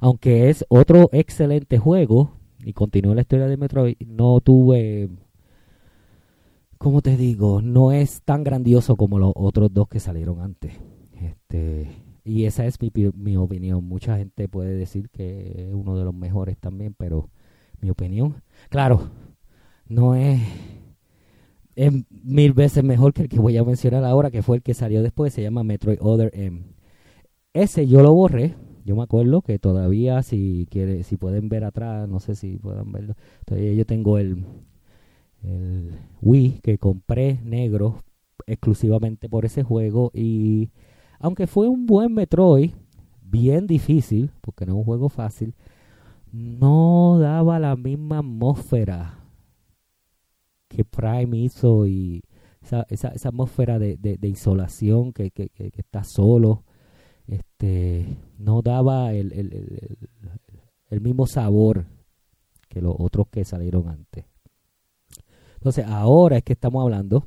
Aunque 0.00 0.50
es 0.50 0.64
otro 0.68 1.08
excelente 1.12 1.78
juego. 1.78 2.32
Y 2.64 2.72
continúa 2.72 3.14
la 3.14 3.22
historia 3.22 3.46
de 3.46 3.56
Metroid. 3.56 3.96
No 4.06 4.40
tuve. 4.40 5.08
¿Cómo 6.78 7.02
te 7.02 7.16
digo? 7.16 7.62
No 7.62 7.92
es 7.92 8.22
tan 8.22 8.42
grandioso 8.42 8.96
como 8.96 9.18
los 9.18 9.32
otros 9.36 9.72
dos 9.72 9.88
que 9.88 10.00
salieron 10.00 10.40
antes. 10.40 10.72
Este. 11.20 11.88
Y 12.24 12.44
esa 12.44 12.66
es 12.66 12.80
mi, 12.80 12.90
mi 13.14 13.36
opinión. 13.36 13.84
Mucha 13.84 14.16
gente 14.16 14.48
puede 14.48 14.74
decir 14.74 15.08
que 15.10 15.68
es 15.68 15.74
uno 15.74 15.96
de 15.96 16.04
los 16.04 16.14
mejores 16.14 16.58
también, 16.58 16.94
pero 16.96 17.30
mi 17.80 17.90
opinión, 17.90 18.42
claro, 18.68 19.10
no 19.88 20.14
es, 20.14 20.40
es 21.74 21.92
mil 22.10 22.52
veces 22.52 22.84
mejor 22.84 23.12
que 23.12 23.22
el 23.22 23.28
que 23.28 23.38
voy 23.38 23.56
a 23.56 23.64
mencionar 23.64 24.04
ahora, 24.04 24.30
que 24.30 24.42
fue 24.42 24.58
el 24.58 24.62
que 24.62 24.74
salió 24.74 25.02
después, 25.02 25.32
se 25.32 25.42
llama 25.42 25.64
Metroid 25.64 25.98
Other 26.00 26.30
M. 26.34 26.62
Ese 27.52 27.86
yo 27.86 28.02
lo 28.02 28.14
borré, 28.14 28.54
yo 28.84 28.96
me 28.96 29.02
acuerdo 29.02 29.42
que 29.42 29.58
todavía 29.58 30.22
si 30.22 30.66
quiere, 30.70 31.02
si 31.02 31.16
pueden 31.16 31.48
ver 31.48 31.64
atrás, 31.64 32.08
no 32.08 32.20
sé 32.20 32.34
si 32.34 32.58
puedan 32.58 32.92
verlo, 32.92 33.14
todavía 33.44 33.72
yo 33.74 33.86
tengo 33.86 34.18
el, 34.18 34.44
el 35.42 35.98
Wii 36.22 36.60
que 36.62 36.78
compré 36.78 37.40
negro 37.44 38.02
exclusivamente 38.46 39.28
por 39.28 39.44
ese 39.44 39.62
juego 39.62 40.10
y 40.14 40.70
aunque 41.18 41.46
fue 41.46 41.68
un 41.68 41.86
buen 41.86 42.14
Metroid, 42.14 42.72
bien 43.22 43.66
difícil, 43.66 44.30
porque 44.40 44.66
no 44.66 44.72
es 44.72 44.78
un 44.78 44.84
juego 44.84 45.08
fácil, 45.08 45.54
no 46.32 47.18
daba 47.20 47.58
la 47.58 47.76
misma 47.76 48.18
atmósfera 48.18 49.18
que 50.68 50.84
Prime 50.84 51.36
hizo 51.36 51.86
y 51.86 52.22
esa, 52.62 52.86
esa, 52.88 53.08
esa 53.08 53.28
atmósfera 53.28 53.78
de, 53.78 53.96
de, 53.96 54.16
de 54.16 54.28
isolación 54.28 55.12
que, 55.12 55.30
que, 55.30 55.48
que, 55.48 55.70
que 55.70 55.80
está 55.80 56.04
solo, 56.04 56.64
este, 57.30 58.16
no 58.38 58.62
daba 58.62 59.12
el, 59.12 59.32
el, 59.32 59.52
el, 59.52 59.98
el- 60.90 61.00
mismo 61.00 61.26
sabor 61.26 61.86
que 62.68 62.80
los 62.80 62.94
otros 62.98 63.28
que 63.30 63.44
salieron 63.44 63.88
antes. 63.88 64.24
Entonces, 65.54 65.84
ahora 65.86 66.38
es 66.38 66.42
que 66.44 66.52
estamos 66.54 66.82
hablando 66.82 67.26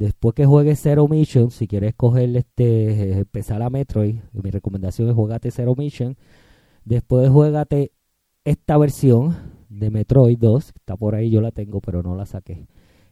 Después 0.00 0.34
que 0.34 0.46
juegues 0.46 0.80
Zero 0.80 1.08
Mission, 1.08 1.50
si 1.50 1.66
quieres 1.66 1.94
coger 1.94 2.34
este, 2.34 3.18
empezar 3.18 3.60
a 3.62 3.68
Metroid, 3.70 4.16
mi 4.32 4.50
recomendación 4.50 5.08
es 5.08 5.14
jugate 5.14 5.50
Zero 5.50 5.74
Mission. 5.76 6.16
Después 6.84 7.28
juegate 7.28 7.92
esta 8.44 8.78
versión 8.78 9.36
de 9.68 9.90
Metroid 9.90 10.38
2, 10.38 10.72
está 10.74 10.96
por 10.96 11.14
ahí, 11.14 11.30
yo 11.30 11.40
la 11.40 11.50
tengo, 11.50 11.80
pero 11.80 12.02
no 12.02 12.14
la 12.14 12.24
saqué. 12.24 12.66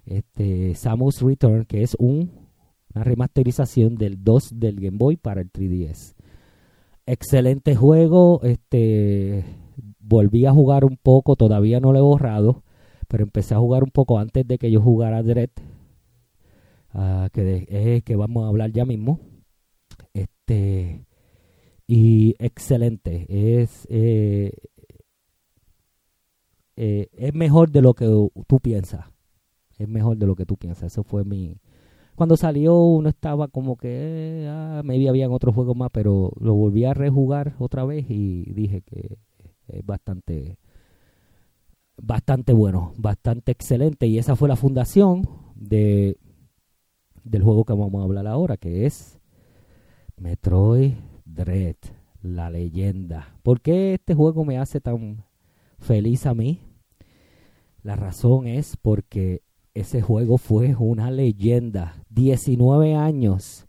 Este, 0.06 0.74
Samus 0.74 1.20
Return, 1.20 1.66
que 1.66 1.82
es 1.82 1.94
un, 1.98 2.30
una 2.94 3.04
remasterización 3.04 3.96
del 3.96 4.24
2 4.24 4.52
del 4.58 4.76
Game 4.80 4.96
Boy 4.96 5.16
para 5.16 5.42
el 5.42 5.52
3DS. 5.52 6.14
Excelente 7.10 7.74
juego, 7.74 8.42
este, 8.42 9.42
volví 9.98 10.44
a 10.44 10.52
jugar 10.52 10.84
un 10.84 10.98
poco, 10.98 11.36
todavía 11.36 11.80
no 11.80 11.90
lo 11.90 11.98
he 11.98 12.02
borrado, 12.02 12.64
pero 13.08 13.22
empecé 13.22 13.54
a 13.54 13.58
jugar 13.58 13.82
un 13.82 13.90
poco 13.90 14.18
antes 14.18 14.46
de 14.46 14.58
que 14.58 14.70
yo 14.70 14.82
jugara 14.82 15.22
Dread 15.22 15.48
ah, 16.92 17.30
que 17.32 17.66
es 17.66 17.86
el 17.86 18.02
que 18.02 18.14
vamos 18.14 18.44
a 18.44 18.48
hablar 18.48 18.72
ya 18.72 18.84
mismo. 18.84 19.20
Este 20.12 21.06
y 21.86 22.34
excelente, 22.38 23.24
es 23.30 23.86
eh, 23.88 24.52
eh, 26.76 27.08
es 27.12 27.32
mejor 27.32 27.70
de 27.70 27.80
lo 27.80 27.94
que 27.94 28.04
tú 28.04 28.60
piensas, 28.60 29.06
es 29.78 29.88
mejor 29.88 30.18
de 30.18 30.26
lo 30.26 30.36
que 30.36 30.44
tú 30.44 30.58
piensas. 30.58 30.92
Eso 30.92 31.04
fue 31.04 31.24
mi 31.24 31.56
cuando 32.18 32.36
salió 32.36 32.74
uno 32.74 33.08
estaba 33.08 33.46
como 33.46 33.76
que 33.76 34.42
eh, 34.42 34.48
ah, 34.50 34.82
maybe 34.84 35.08
habían 35.08 35.30
otros 35.30 35.54
juegos 35.54 35.76
más, 35.76 35.88
pero 35.92 36.32
lo 36.40 36.52
volví 36.52 36.84
a 36.84 36.92
rejugar 36.92 37.54
otra 37.60 37.84
vez 37.84 38.06
y 38.10 38.42
dije 38.52 38.82
que 38.82 39.18
es 39.68 39.86
bastante 39.86 40.58
bastante 41.96 42.52
bueno, 42.52 42.92
bastante 42.96 43.52
excelente 43.52 44.08
y 44.08 44.18
esa 44.18 44.34
fue 44.34 44.48
la 44.48 44.56
fundación 44.56 45.28
de 45.54 46.16
del 47.22 47.44
juego 47.44 47.64
que 47.64 47.72
vamos 47.72 48.00
a 48.00 48.04
hablar 48.04 48.26
ahora, 48.26 48.56
que 48.56 48.84
es 48.84 49.20
Metroid 50.16 50.94
Dread, 51.24 51.76
la 52.20 52.50
leyenda. 52.50 53.38
¿Por 53.44 53.60
qué 53.60 53.94
este 53.94 54.14
juego 54.14 54.44
me 54.44 54.58
hace 54.58 54.80
tan 54.80 55.24
feliz 55.78 56.26
a 56.26 56.34
mí? 56.34 56.62
La 57.84 57.94
razón 57.94 58.48
es 58.48 58.76
porque 58.76 59.42
ese 59.78 60.02
juego 60.02 60.38
fue 60.38 60.74
una 60.76 61.10
leyenda. 61.10 61.94
19 62.18 62.96
años 62.96 63.68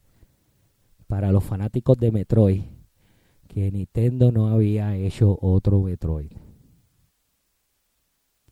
para 1.05 1.31
los 1.31 1.43
fanáticos 1.43 1.99
de 1.99 2.11
Metroid, 2.11 2.63
que 3.47 3.71
Nintendo 3.71 4.31
no 4.31 4.47
había 4.47 4.95
hecho 4.95 5.37
otro 5.39 5.81
Metroid. 5.81 6.31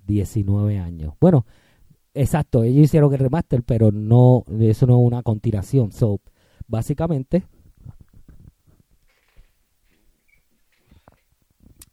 19 0.06 0.78
años. 0.78 1.16
Bueno, 1.20 1.46
Exacto, 2.14 2.64
ellos 2.64 2.86
hicieron 2.86 3.14
el 3.14 3.20
remaster, 3.20 3.62
pero 3.62 3.92
no, 3.92 4.44
eso 4.60 4.88
no 4.88 5.00
es 5.00 5.06
una 5.06 5.22
continuación. 5.22 5.92
So, 5.92 6.20
básicamente, 6.68 7.44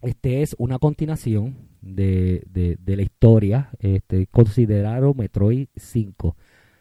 este 0.00 0.40
es 0.40 0.56
una 0.58 0.78
continuación 0.78 1.68
de, 1.82 2.42
de, 2.46 2.96
la 2.96 3.02
historia. 3.02 3.68
Este, 3.80 4.26
consideraron 4.28 5.14
Metroid 5.14 5.68
5. 5.76 6.36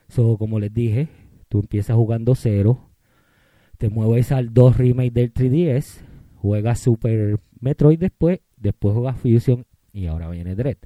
So, 0.09 0.37
como 0.37 0.59
les 0.59 0.73
dije, 0.73 1.07
tú 1.49 1.59
empiezas 1.59 1.95
jugando 1.95 2.35
0, 2.35 2.89
te 3.77 3.89
mueves 3.89 4.31
al 4.31 4.53
2 4.53 4.77
remake 4.77 5.11
del 5.11 5.33
3DS, 5.33 6.01
juegas 6.35 6.79
Super 6.79 7.39
Metroid 7.59 7.99
después, 7.99 8.39
después 8.57 8.93
juegas 8.95 9.17
Fusion 9.19 9.65
y 9.93 10.07
ahora 10.07 10.29
viene 10.29 10.55
Dread. 10.55 10.77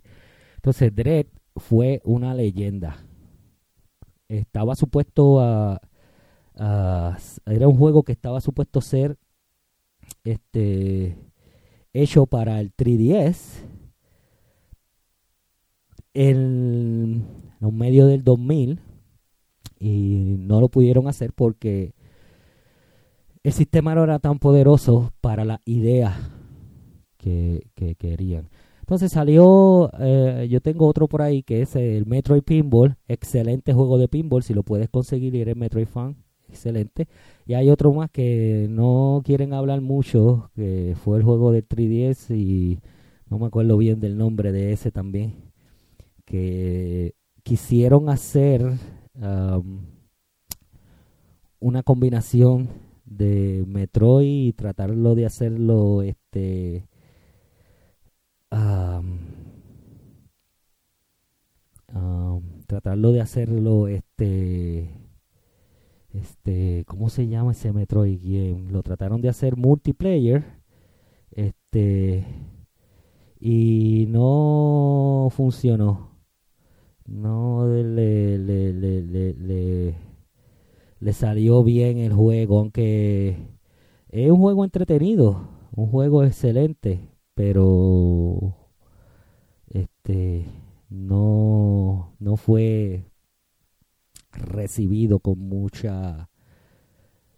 Entonces, 0.55 0.93
Dread 0.95 1.27
fue 1.55 2.01
una 2.05 2.33
leyenda. 2.33 2.97
Estaba 4.29 4.75
supuesto 4.75 5.39
a, 5.39 5.81
a- 6.55 7.17
era 7.45 7.67
un 7.67 7.77
juego 7.77 8.03
que 8.03 8.11
estaba 8.11 8.41
supuesto 8.41 8.81
ser 8.81 9.17
este 10.23 11.17
hecho 11.93 12.25
para 12.27 12.59
el 12.59 12.71
3DS 12.73 13.65
en 16.13 17.25
los 17.59 17.71
medios 17.73 18.09
del 18.09 18.23
2000 18.23 18.79
y 19.79 20.35
no 20.39 20.61
lo 20.61 20.69
pudieron 20.69 21.07
hacer 21.07 21.33
porque 21.33 21.93
el 23.43 23.53
sistema 23.53 23.95
no 23.95 24.03
era 24.03 24.19
tan 24.19 24.39
poderoso 24.39 25.13
para 25.21 25.45
la 25.45 25.61
idea 25.65 26.17
que, 27.17 27.67
que 27.75 27.95
querían. 27.95 28.49
Entonces 28.87 29.11
salió, 29.11 29.91
eh, 29.99 30.47
yo 30.49 30.61
tengo 30.61 30.87
otro 30.87 31.09
por 31.09 31.21
ahí 31.21 31.43
que 31.43 31.61
es 31.61 31.75
el 31.75 32.05
Metroid 32.05 32.41
Pinball, 32.41 32.95
excelente 33.09 33.73
juego 33.73 33.97
de 33.97 34.07
pinball, 34.07 34.43
si 34.43 34.53
lo 34.53 34.63
puedes 34.63 34.87
conseguir 34.89 35.35
y 35.35 35.41
eres 35.41 35.57
Metroid 35.57 35.87
fan, 35.87 36.15
excelente. 36.47 37.09
Y 37.45 37.55
hay 37.55 37.69
otro 37.69 37.91
más 37.91 38.09
que 38.09 38.67
no 38.69 39.21
quieren 39.25 39.53
hablar 39.53 39.81
mucho, 39.81 40.51
que 40.55 40.95
fue 41.03 41.17
el 41.17 41.23
juego 41.23 41.51
de 41.51 41.67
3DS 41.67 42.33
y 42.33 42.79
no 43.29 43.39
me 43.39 43.47
acuerdo 43.47 43.75
bien 43.77 43.99
del 43.99 44.17
nombre 44.17 44.53
de 44.53 44.71
ese 44.71 44.89
también, 44.89 45.33
que 46.23 47.13
quisieron 47.43 48.07
hacer 48.07 48.71
um, 49.21 49.85
una 51.59 51.83
combinación 51.83 52.69
de 53.05 53.63
Metroid 53.67 54.47
y 54.47 54.53
tratarlo 54.53 55.15
de 55.15 55.25
hacerlo 55.25 56.01
este 56.01 56.87
um, 58.51 59.17
tratarlo 62.67 63.11
de 63.13 63.21
hacerlo 63.21 63.87
este 63.87 64.91
este 66.09 66.83
cómo 66.85 67.09
se 67.09 67.27
llama 67.27 67.53
ese 67.53 67.71
Metroid 67.71 68.19
game 68.21 68.71
lo 68.71 68.83
trataron 68.83 69.21
de 69.21 69.29
hacer 69.29 69.55
multiplayer 69.55 70.43
este 71.31 72.25
y 73.39 74.05
no 74.09 75.29
funcionó 75.31 76.16
no 77.07 77.67
le, 77.67 78.37
le, 78.37 78.73
le, 78.73 79.95
le, 80.99 81.13
salió 81.13 81.63
bien 81.63 81.97
el 81.97 82.13
juego 82.13 82.59
aunque 82.59 83.37
es 84.09 84.31
un 84.31 84.39
juego 84.39 84.63
entretenido 84.65 85.49
un 85.71 85.87
juego 85.87 86.23
excelente 86.23 87.09
pero 87.33 88.55
este 89.69 90.45
no 90.89 92.13
no 92.19 92.35
fue 92.37 93.05
recibido 94.31 95.19
con 95.19 95.39
mucha 95.39 96.29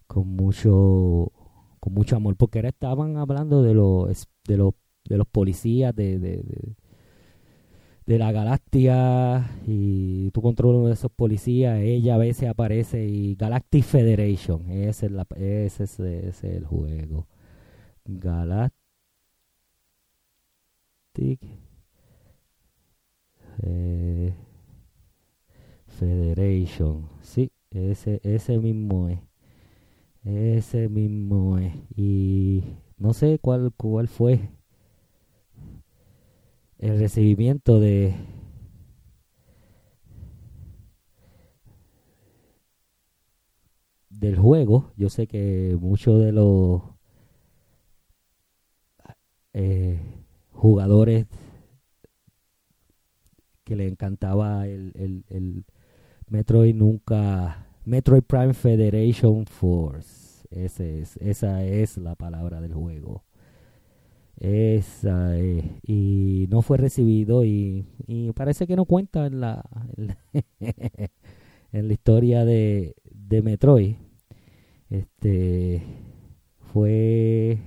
con 0.06 0.28
mucho 0.28 1.32
con 1.78 1.94
mucho 1.94 2.16
amor 2.16 2.36
porque 2.36 2.58
ahora 2.58 2.70
estaban 2.70 3.16
hablando 3.16 3.62
de 3.62 3.74
los 3.74 4.26
de 4.46 4.56
los 4.56 4.74
de 5.04 5.16
los 5.16 5.26
policías 5.26 5.94
de, 5.94 6.18
de 8.10 8.18
la 8.18 8.32
galaxia 8.32 9.50
y 9.66 10.30
tú 10.32 10.42
controlas 10.42 10.78
uno 10.78 10.88
de 10.88 10.94
esos 10.94 11.12
policías 11.12 11.80
ella 11.80 12.16
a 12.16 12.18
veces 12.18 12.48
aparece 12.48 13.06
y 13.06 13.36
Galactic 13.36 13.84
Federation 13.84 14.70
ese 14.70 15.06
es 15.06 15.12
la 15.12 15.26
ese 15.36 15.84
es, 15.84 16.00
ese 16.00 16.28
es 16.28 16.44
el 16.44 16.64
juego 16.66 17.26
Galactic 18.04 18.72
Federation. 26.00 27.08
Sí, 27.20 27.52
ese, 27.70 28.20
ese 28.24 28.58
mismo 28.58 29.08
es. 29.08 29.20
Ese 30.24 30.88
mismo 30.88 31.58
es. 31.58 31.74
Y 31.94 32.64
no 32.96 33.12
sé 33.12 33.38
cuál, 33.38 33.72
cuál 33.76 34.08
fue 34.08 34.50
el 36.80 36.98
recibimiento 36.98 37.78
de 37.78 38.14
del 44.08 44.36
juego. 44.36 44.92
Yo 44.96 45.08
sé 45.10 45.26
que 45.26 45.76
muchos 45.80 46.20
de 46.20 46.32
los 46.32 46.82
eh, 49.52 50.00
jugadores 50.52 51.26
que 53.64 53.76
le 53.76 53.86
encantaba 53.86 54.66
el, 54.66 54.92
el, 54.94 55.24
el 55.28 55.64
Metroid 56.28 56.74
nunca 56.74 57.66
Metroid 57.84 58.22
Prime 58.22 58.54
Federation 58.54 59.46
Force 59.46 60.46
ese 60.50 61.00
es, 61.00 61.16
esa 61.18 61.64
es 61.64 61.96
la 61.98 62.14
palabra 62.14 62.60
del 62.60 62.74
juego 62.74 63.24
esa 64.40 65.38
es. 65.38 65.64
y 65.82 66.46
no 66.50 66.62
fue 66.62 66.78
recibido 66.78 67.44
y, 67.44 67.86
y, 68.06 68.32
parece 68.32 68.66
que 68.66 68.76
no 68.76 68.86
cuenta 68.86 69.26
en 69.26 69.40
la 69.40 69.62
en 69.96 70.06
la, 70.08 70.18
en 71.72 71.88
la 71.88 71.92
historia 71.92 72.44
de, 72.44 72.94
de 73.04 73.42
Metroid 73.42 73.96
este 74.88 75.82
fue 76.72 77.58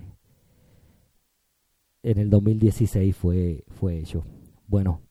en 2.01 2.17
el 2.17 2.29
2016 2.29 3.15
fue 3.15 3.63
fue 3.69 3.99
hecho 3.99 4.25
bueno 4.67 5.01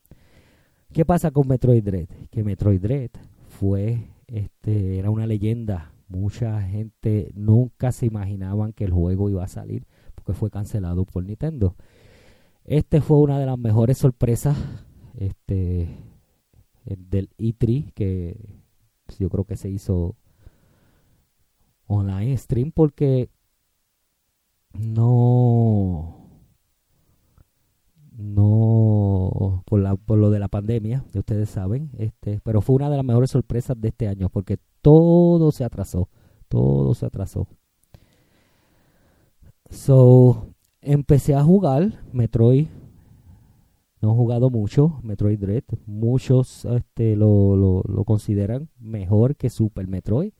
¿Qué 0.92 1.06
pasa 1.06 1.30
con 1.30 1.48
Metroid 1.48 1.82
Dread? 1.82 2.08
Que 2.30 2.44
Metroid 2.44 2.78
Dread 2.78 3.10
fue, 3.48 4.10
este, 4.26 4.98
era 4.98 5.08
una 5.08 5.26
leyenda. 5.26 5.90
Mucha 6.06 6.60
gente 6.60 7.32
nunca 7.34 7.92
se 7.92 8.04
imaginaban 8.04 8.74
que 8.74 8.84
el 8.84 8.92
juego 8.92 9.30
iba 9.30 9.42
a 9.42 9.48
salir 9.48 9.86
porque 10.22 10.38
fue 10.38 10.50
cancelado 10.50 11.04
por 11.04 11.24
Nintendo. 11.24 11.76
Este 12.64 13.00
fue 13.00 13.18
una 13.18 13.38
de 13.38 13.46
las 13.46 13.58
mejores 13.58 13.98
sorpresas 13.98 14.56
este, 15.18 15.88
del 16.84 17.30
E3 17.38 17.92
que 17.92 18.36
yo 19.18 19.28
creo 19.28 19.44
que 19.44 19.56
se 19.56 19.68
hizo 19.68 20.16
online 21.86 22.36
stream 22.36 22.70
porque 22.72 23.28
no 24.72 26.18
no 28.12 29.62
por, 29.66 29.80
la, 29.80 29.96
por 29.96 30.18
lo 30.18 30.30
de 30.30 30.38
la 30.38 30.48
pandemia, 30.48 31.04
ustedes 31.14 31.50
saben, 31.50 31.90
este, 31.98 32.40
pero 32.44 32.60
fue 32.60 32.76
una 32.76 32.90
de 32.90 32.96
las 32.96 33.04
mejores 33.04 33.30
sorpresas 33.30 33.80
de 33.80 33.88
este 33.88 34.06
año 34.06 34.28
porque 34.28 34.58
todo 34.80 35.50
se 35.50 35.64
atrasó, 35.64 36.08
todo 36.48 36.94
se 36.94 37.06
atrasó. 37.06 37.48
So, 39.72 40.54
empecé 40.80 41.34
a 41.34 41.42
jugar 41.42 42.04
Metroid, 42.12 42.68
no 44.00 44.12
he 44.12 44.14
jugado 44.14 44.50
mucho, 44.50 45.00
Metroid 45.02 45.40
Dread, 45.40 45.64
muchos 45.86 46.64
este, 46.66 47.16
lo, 47.16 47.56
lo, 47.56 47.82
lo 47.88 48.04
consideran 48.04 48.68
mejor 48.78 49.34
que 49.34 49.50
Super 49.50 49.88
Metroid. 49.88 50.32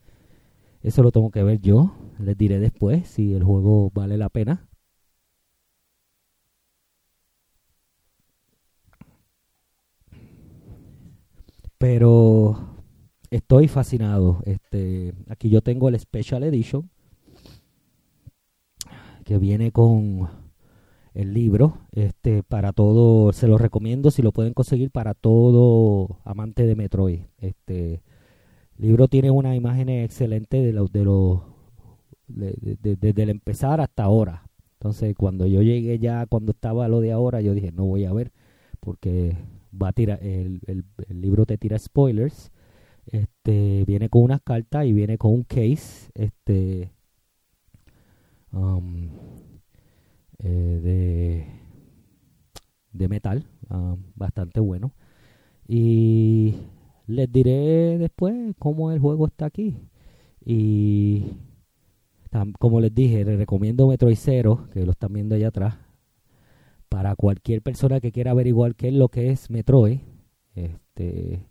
Eso 0.83 1.03
lo 1.03 1.13
tengo 1.13 1.31
que 1.31 1.43
ver 1.43 1.61
yo, 1.61 1.93
les 2.19 2.37
diré 2.37 2.61
después 2.61 3.09
si 3.09 3.35
el 3.35 3.43
juego 3.43 3.91
vale 3.95 4.19
la 4.19 4.29
pena. 4.29 4.69
pero 11.83 12.79
estoy 13.29 13.67
fascinado. 13.67 14.41
Este, 14.47 15.15
aquí 15.29 15.51
yo 15.51 15.63
tengo 15.63 15.89
el 15.89 15.99
Special 15.99 16.45
Edition 16.45 16.89
que 19.33 19.39
viene 19.39 19.73
con 19.73 20.29
el 21.15 21.33
libro. 21.33 21.79
Este, 21.93 22.43
para 22.43 22.75
todo, 22.75 23.33
se 23.33 23.49
lo 23.49 23.57
recomiendo 23.57 24.11
si 24.11 24.21
lo 24.21 24.31
pueden 24.31 24.53
conseguir 24.53 24.91
para 24.91 25.15
todo 25.15 26.19
amante 26.25 26.67
de 26.67 26.77
Metroid. 26.77 27.21
Este 27.39 28.03
libro 28.77 29.09
tiene 29.09 29.31
una 29.31 29.57
imagen 29.57 29.89
excelente 29.89 30.61
de 30.61 30.75
los 30.75 30.93
de 30.93 31.05
los 31.07 31.41
desde 32.27 32.77
de, 32.83 32.97
de, 32.97 33.13
de, 33.15 33.23
el 33.23 33.31
empezar 33.31 33.81
hasta 33.81 34.03
ahora. 34.03 34.43
Entonces, 34.75 35.15
cuando 35.17 35.47
yo 35.47 35.63
llegué 35.63 35.99
ya, 35.99 36.27
cuando 36.27 36.53
estaba 36.53 36.87
lo 36.89 37.01
de 37.01 37.13
ahora, 37.13 37.41
yo 37.41 37.55
dije, 37.55 37.73
no 37.73 37.87
voy 37.87 38.05
a 38.05 38.13
ver, 38.13 38.33
porque 38.81 39.35
va 39.73 39.89
a 39.89 39.93
tirar, 39.95 40.19
el, 40.23 40.61
el, 40.67 40.85
el, 41.09 41.21
libro 41.23 41.47
te 41.47 41.57
tira 41.57 41.79
spoilers. 41.79 42.51
Este, 43.07 43.85
viene 43.87 44.11
con 44.11 44.25
unas 44.25 44.43
cartas 44.43 44.85
y 44.85 44.93
viene 44.93 45.17
con 45.17 45.33
un 45.33 45.45
case, 45.45 46.11
este, 46.15 46.91
um, 48.53 49.11
eh, 50.39 50.81
de, 50.83 51.47
de 52.93 53.09
metal, 53.09 53.47
um, 53.71 53.99
bastante 54.15 54.61
bueno. 54.61 54.93
Y 55.67 56.55
les 57.07 57.31
diré 57.31 57.99
después 57.99 58.55
cómo 58.59 58.91
el 58.93 58.99
juego 58.99 59.27
está 59.27 59.47
aquí. 59.47 59.77
Y 60.45 61.27
como 62.59 62.81
les 62.81 62.95
dije, 62.95 63.25
les 63.25 63.39
recomiendo 63.39 63.89
Metroid 63.89 64.17
Zero, 64.17 64.69
que 64.73 64.85
lo 64.85 64.93
están 64.93 65.13
viendo 65.13 65.35
allá 65.35 65.49
atrás 65.49 65.77
para 66.93 67.17
cualquier 67.17 67.63
persona 67.63 68.01
que 68.01 68.13
quiera 68.13 68.33
averiguar 68.33 68.75
qué 68.75 68.89
es 68.89 68.95
lo 68.95 69.09
que 69.09 69.31
es 69.31 69.49
Metroid, 69.49 70.01
este, 70.55 71.49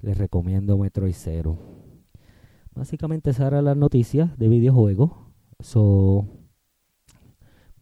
les 0.00 0.18
recomiendo 0.18 0.76
Metroid 0.78 1.14
Zero. 1.14 1.58
Básicamente 2.74 3.30
esas 3.30 3.46
eran 3.46 3.66
las 3.66 3.76
noticias 3.76 4.36
de 4.36 4.48
videojuegos. 4.48 5.12
So, 5.60 6.26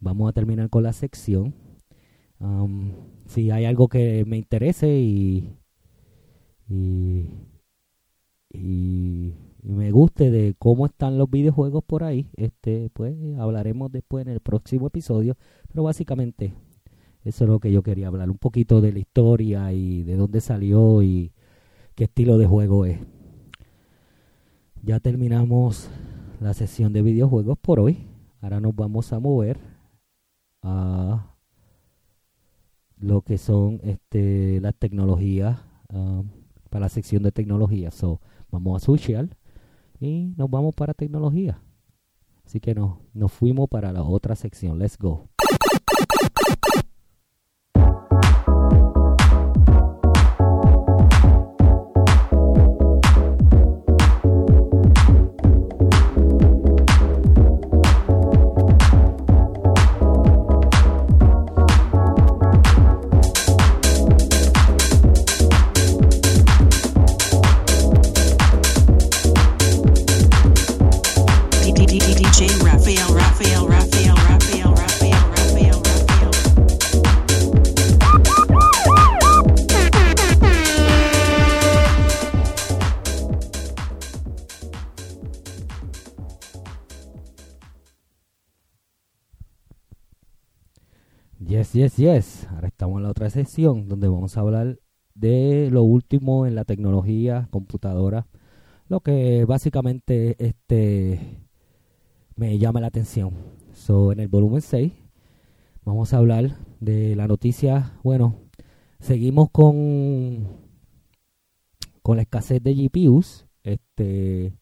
vamos 0.00 0.30
a 0.30 0.32
terminar 0.32 0.70
con 0.70 0.82
la 0.82 0.92
sección. 0.92 1.54
Um, 2.38 2.92
si 3.26 3.50
hay 3.50 3.64
algo 3.66 3.88
que 3.88 4.24
me 4.26 4.38
interese 4.38 4.98
y, 4.98 5.56
y, 6.68 7.30
y, 8.50 9.34
y, 9.62 9.72
me 9.72 9.90
guste 9.90 10.30
de 10.30 10.54
cómo 10.58 10.86
están 10.86 11.18
los 11.18 11.30
videojuegos 11.30 11.84
por 11.84 12.04
ahí, 12.04 12.30
este, 12.36 12.90
pues 12.94 13.14
hablaremos 13.38 13.92
después 13.92 14.26
en 14.26 14.32
el 14.32 14.40
próximo 14.40 14.86
episodio. 14.86 15.36
Pero 15.68 15.82
básicamente 15.82 16.54
eso 17.24 17.44
es 17.44 17.50
lo 17.50 17.60
que 17.60 17.72
yo 17.72 17.82
quería 17.82 18.06
hablar, 18.08 18.30
un 18.30 18.38
poquito 18.38 18.80
de 18.80 18.92
la 18.92 19.00
historia 19.00 19.72
y 19.72 20.02
de 20.02 20.16
dónde 20.16 20.40
salió 20.40 21.02
y 21.02 21.32
qué 21.94 22.04
estilo 22.04 22.38
de 22.38 22.46
juego 22.46 22.86
es. 22.86 23.00
ya 24.82 25.00
terminamos 25.00 25.90
la 26.40 26.55
sesión 26.55 26.92
de 26.92 27.03
videojuegos 27.03 27.59
por 27.59 27.81
hoy. 27.81 28.07
Ahora 28.40 28.61
nos 28.61 28.75
vamos 28.75 29.12
a 29.12 29.18
mover 29.18 29.59
a 30.62 31.35
lo 32.99 33.22
que 33.22 33.38
son 33.38 33.81
este, 33.83 34.61
las 34.61 34.75
tecnologías, 34.75 35.59
ah, 35.90 36.22
para 36.70 36.87
la 36.87 36.88
sección 36.88 37.22
de 37.22 37.33
tecnología. 37.33 37.90
So, 37.90 38.20
vamos 38.51 38.83
a 38.83 38.85
switchar 38.85 39.29
y 40.01 40.35
nos 40.37 40.51
vamos 40.51 40.75
para 40.75 40.94
tecnología. 40.94 41.61
Así 42.44 42.61
que 42.61 42.75
no, 42.75 43.01
nos 43.12 43.33
fuimos 43.33 43.68
para 43.68 43.92
la 43.92 44.03
otra 44.03 44.37
sección. 44.37 44.79
Let's 44.79 44.99
go. 44.99 45.36
Yes, 91.46 91.72
yes, 91.75 91.96
yes. 91.96 92.46
Ahora 92.51 92.68
estamos 92.68 92.96
en 92.99 93.05
la 93.05 93.11
otra 93.11 93.31
sección 93.31 93.88
donde 93.88 94.09
vamos 94.09 94.37
a 94.37 94.40
hablar 94.40 94.81
de 95.14 95.68
lo 95.70 95.85
último 95.85 96.44
en 96.46 96.55
la 96.55 96.64
tecnología, 96.64 97.49
computadora, 97.51 98.27
lo 98.88 99.01
que 99.01 99.44
básicamente 99.44 100.37
este 100.44 101.45
me 102.37 102.59
llama 102.59 102.81
la 102.81 102.87
atención. 102.88 103.33
So, 103.72 104.12
en 104.12 104.20
el 104.20 104.29
volumen 104.29 104.62
6 104.62 104.92
vamos 105.85 106.12
a 106.12 106.18
hablar 106.18 106.57
de 106.81 107.14
la 107.16 107.29
noticia, 107.29 107.99
bueno, 108.03 108.40
seguimos 109.01 109.51
con 109.51 110.66
con 112.03 112.16
la 112.16 112.22
escasez 112.22 112.62
de 112.62 112.75
GPUs, 112.75 113.46
este 113.62 114.53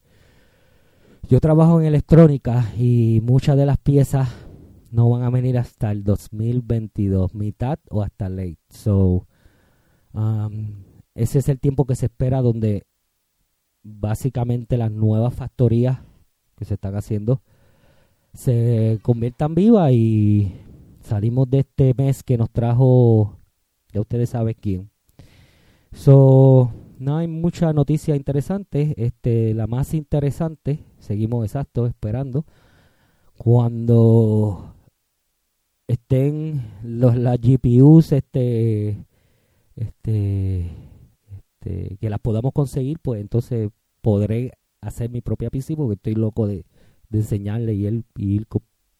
yo 1.29 1.41
trabajo 1.41 1.81
en 1.81 1.87
electrónica 1.87 2.73
y 2.79 3.21
muchas 3.23 3.57
de 3.57 3.67
las 3.67 3.79
piezas 3.79 4.29
no 4.91 5.09
van 5.11 5.23
a 5.23 5.31
venir 5.31 5.59
hasta 5.59 5.91
el 5.91 6.05
2022, 6.05 7.35
mitad 7.35 7.79
o 7.91 8.03
hasta 8.03 8.29
late. 8.29 8.59
So, 8.69 9.27
um, 10.13 10.85
ese 11.15 11.39
es 11.39 11.49
el 11.49 11.59
tiempo 11.59 11.87
que 11.87 11.97
se 11.97 12.07
espera 12.07 12.43
donde 12.43 12.87
básicamente 13.83 14.77
las 14.77 14.93
nuevas 14.93 15.35
factorías 15.35 16.01
que 16.57 16.65
se 16.65 16.75
están 16.75 16.97
haciendo 16.97 17.43
se 18.35 18.99
conviertan 19.03 19.55
vivas 19.55 19.92
y 19.92 20.55
salimos 21.01 21.49
de 21.49 21.61
este 21.61 21.94
mes 21.97 22.23
que 22.23 22.37
nos 22.37 22.51
trajo, 22.51 23.38
ya 23.92 24.01
ustedes 24.01 24.31
saben 24.31 24.57
quién. 24.61 24.90
So, 25.92 26.73
no 26.99 27.16
hay 27.16 27.29
mucha 27.29 27.73
noticia 27.73 28.16
interesante. 28.16 28.94
Este, 28.97 29.55
la 29.55 29.66
más 29.66 29.94
interesante, 29.94 30.81
seguimos 30.99 31.44
exacto 31.44 31.87
esperando 31.87 32.44
cuando 33.37 34.75
estén 35.87 36.62
los 36.83 37.16
las 37.16 37.38
GPUs 37.40 38.12
este 38.12 39.05
este 39.77 40.70
este 41.37 41.97
que 42.01 42.11
las 42.11 42.20
podamos 42.20 42.53
conseguir 42.53 42.99
pues 43.01 43.20
entonces 43.20 43.70
podré 44.01 44.53
hacer 44.81 45.11
mi 45.11 45.20
propia 45.20 45.51
PC 45.51 45.77
porque 45.77 45.94
estoy 45.94 46.14
loco 46.14 46.47
de, 46.47 46.64
de 47.09 47.19
enseñarle 47.19 47.75
y, 47.75 47.87
el, 47.87 48.05
y 48.17 48.35
ir 48.35 48.47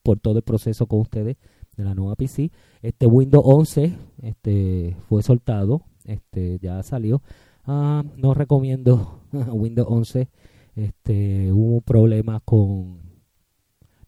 por 0.03 0.19
todo 0.21 0.39
el 0.39 0.43
proceso 0.45 0.87
con 0.87 1.01
ustedes 1.01 1.37
de 1.77 1.85
la 1.85 1.95
nueva 1.95 2.15
PC 2.17 2.51
este 2.83 3.07
Windows 3.07 3.45
11 3.47 3.95
este 4.23 4.97
fue 5.09 5.23
soltado 5.23 5.83
este 6.05 6.59
ya 6.61 6.83
salió 6.83 7.23
Ah, 7.67 8.05
no 8.17 8.35
recomiendo 8.35 9.21
Windows 9.33 9.89
11 9.91 10.29
este 10.77 11.51
hubo 11.53 11.81
problemas 11.81 12.43
con 12.45 13.01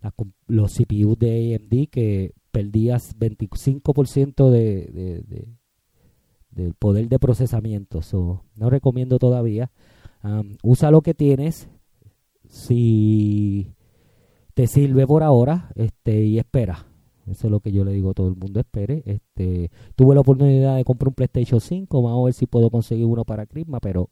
la 0.02 0.11
com- 0.11 0.32
los 0.46 0.74
CPUs 0.76 1.18
de 1.18 1.54
AMD 1.56 1.88
que 1.90 2.35
perdías 2.52 3.16
25% 3.18 4.50
de, 4.50 4.87
de, 4.92 5.22
de- 5.22 5.48
del 6.50 6.74
poder 6.74 7.09
de 7.09 7.18
procesamiento. 7.18 8.00
So, 8.02 8.44
no 8.56 8.70
recomiendo 8.70 9.18
todavía. 9.18 9.70
Am, 10.22 10.56
usa 10.62 10.90
lo 10.90 11.02
que 11.02 11.12
tienes. 11.14 11.68
Si 12.48 13.74
te 14.56 14.66
sirve 14.66 15.06
por 15.06 15.22
ahora, 15.22 15.68
este, 15.74 16.24
y 16.24 16.38
espera. 16.38 16.86
Eso 17.26 17.48
es 17.48 17.50
lo 17.50 17.60
que 17.60 17.72
yo 17.72 17.84
le 17.84 17.92
digo 17.92 18.10
a 18.10 18.14
todo 18.14 18.28
el 18.28 18.36
mundo, 18.36 18.58
espere. 18.58 19.02
Este, 19.04 19.70
tuve 19.96 20.14
la 20.14 20.22
oportunidad 20.22 20.76
de 20.76 20.84
comprar 20.84 21.08
un 21.08 21.14
PlayStation 21.14 21.60
5, 21.60 22.00
vamos 22.00 22.22
a 22.22 22.24
ver 22.24 22.32
si 22.32 22.46
puedo 22.46 22.70
conseguir 22.70 23.04
uno 23.04 23.26
para 23.26 23.44
Christmas, 23.44 23.80
pero 23.82 24.08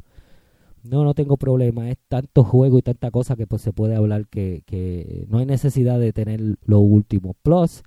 no, 0.83 1.03
no 1.03 1.15
tengo 1.15 1.39
problema. 1.39 1.89
Es 1.89 1.97
tanto 2.09 2.45
juego 2.45 2.79
y 2.79 2.83
tanta 2.83 3.11
cosa 3.11 3.37
que 3.37 3.47
pues 3.47 3.63
se 3.63 3.73
puede 3.73 3.97
hablar 3.97 4.27
que, 4.29 5.27
no 5.31 5.39
hay 5.39 5.47
necesidad 5.47 5.99
de 5.99 6.13
tener 6.13 6.59
lo 6.67 6.81
último. 6.81 7.35
Plus, 7.43 7.83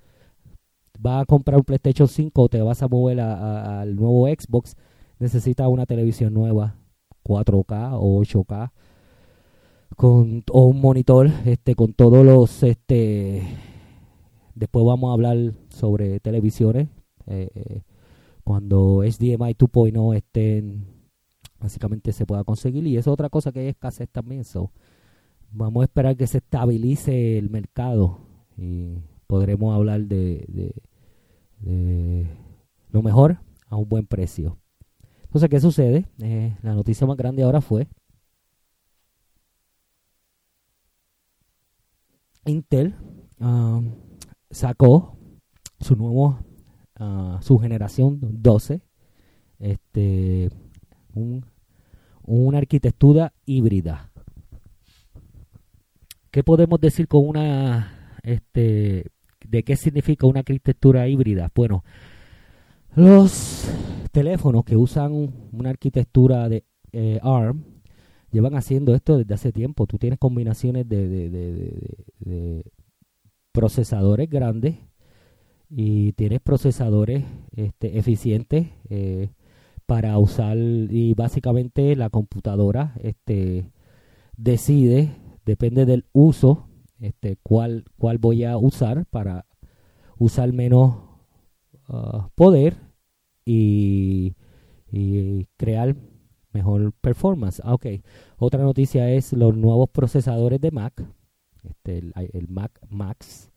vas 0.98 1.22
a 1.22 1.26
comprar 1.26 1.58
un 1.58 1.64
PlayStation 1.64 2.08
5 2.08 2.42
o 2.42 2.48
te 2.48 2.60
vas 2.60 2.82
a 2.82 2.88
mover 2.88 3.20
a- 3.20 3.82
al 3.82 3.94
nuevo 3.94 4.26
Xbox, 4.26 4.74
necesitas 5.20 5.68
una 5.68 5.86
televisión 5.86 6.34
nueva, 6.34 6.74
4K 7.22 7.96
o 7.96 8.18
8K, 8.18 8.72
con, 9.96 10.44
o 10.50 10.66
un 10.66 10.80
monitor 10.80 11.30
este, 11.44 11.74
con 11.74 11.92
todos 11.92 12.24
los... 12.24 12.62
este 12.62 13.42
Después 14.54 14.84
vamos 14.84 15.10
a 15.10 15.12
hablar 15.14 15.54
sobre 15.68 16.18
televisiones. 16.20 16.88
eh, 17.26 17.82
cuando 18.42 19.02
HDMI 19.02 19.54
2.0 19.54 20.16
estén, 20.16 20.86
básicamente 21.60 22.12
se 22.12 22.24
pueda 22.26 22.44
conseguir. 22.44 22.86
Y 22.86 22.96
es 22.96 23.06
otra 23.06 23.28
cosa 23.28 23.52
que 23.52 23.60
hay 23.60 23.68
escasez 23.68 24.08
también. 24.10 24.42
So, 24.44 24.72
vamos 25.50 25.82
a 25.82 25.84
esperar 25.84 26.16
que 26.16 26.26
se 26.26 26.38
estabilice 26.38 27.38
el 27.38 27.50
mercado 27.50 28.20
y 28.56 28.96
podremos 29.26 29.74
hablar 29.74 30.00
de, 30.06 30.44
de, 30.48 30.74
de 31.60 32.26
lo 32.90 33.02
mejor 33.02 33.38
a 33.66 33.76
un 33.76 33.88
buen 33.88 34.06
precio. 34.06 34.58
Entonces, 35.24 35.50
¿qué 35.50 35.60
sucede? 35.60 36.06
Eh, 36.22 36.56
la 36.62 36.74
noticia 36.74 37.06
más 37.06 37.18
grande 37.18 37.42
ahora 37.42 37.60
fue 37.60 37.86
Intel 42.48 42.94
ah, 43.40 43.80
sacó 44.50 45.18
su 45.80 45.96
nuevo 45.96 46.38
ah, 46.96 47.38
su 47.42 47.58
generación 47.58 48.18
12 48.20 48.82
este 49.58 50.50
un, 51.14 51.44
una 52.22 52.58
arquitectura 52.58 53.32
híbrida 53.44 54.10
¿qué 56.30 56.42
podemos 56.42 56.80
decir 56.80 57.08
con 57.08 57.26
una 57.26 58.16
este 58.22 59.10
de 59.46 59.62
qué 59.62 59.76
significa 59.76 60.26
una 60.26 60.40
arquitectura 60.40 61.08
híbrida? 61.08 61.50
bueno 61.54 61.84
los 62.94 63.70
teléfonos 64.12 64.64
que 64.64 64.76
usan 64.76 65.12
una 65.52 65.70
arquitectura 65.70 66.48
de 66.48 66.64
eh, 66.92 67.20
ARM 67.22 67.77
llevan 68.32 68.54
haciendo 68.56 68.94
esto 68.94 69.18
desde 69.18 69.34
hace 69.34 69.52
tiempo. 69.52 69.86
Tú 69.86 69.98
tienes 69.98 70.18
combinaciones 70.18 70.88
de, 70.88 71.08
de- 71.08 72.64
procesadores 73.52 74.30
grandes 74.30 74.76
y 75.70 76.12
tienes 76.12 76.40
procesadores 76.40 77.24
este, 77.56 77.98
eficientes 77.98 78.68
eh, 78.88 79.30
para 79.86 80.18
usar 80.18 80.56
y 80.58 81.14
básicamente 81.14 81.96
la 81.96 82.10
computadora 82.10 82.94
este, 83.02 83.70
decide, 84.36 85.10
depende 85.44 85.86
del 85.86 86.04
uso, 86.12 86.68
este, 87.00 87.36
cuál, 87.42 87.84
cuál 87.98 88.18
voy 88.18 88.44
a 88.44 88.56
usar 88.58 89.06
para 89.06 89.46
usar 90.18 90.52
menos 90.52 90.96
ah, 91.88 92.28
poder 92.34 92.76
y 93.44 94.34
crear 95.56 95.96
mejor 96.52 96.92
performance. 96.92 97.60
Ah, 97.64 97.74
ok. 97.74 97.86
Otra 98.38 98.62
noticia 98.62 99.10
es 99.10 99.32
los 99.32 99.56
nuevos 99.56 99.88
procesadores 99.90 100.60
de 100.60 100.70
Mac. 100.70 101.04
Este, 101.62 101.98
el, 101.98 102.48
Mac 102.48 102.78
Max. 102.88 103.50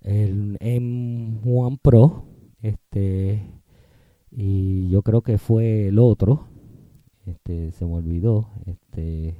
El 0.00 0.58
M1 0.58 1.78
Pro. 1.80 2.24
Este. 2.60 3.50
Y 4.30 4.88
yo 4.90 5.02
creo 5.02 5.22
que 5.22 5.38
fue 5.38 5.88
el 5.88 5.98
otro. 5.98 6.48
Este, 7.26 7.72
se 7.72 7.84
me 7.84 7.94
olvidó. 7.94 8.50
Este. 8.66 9.36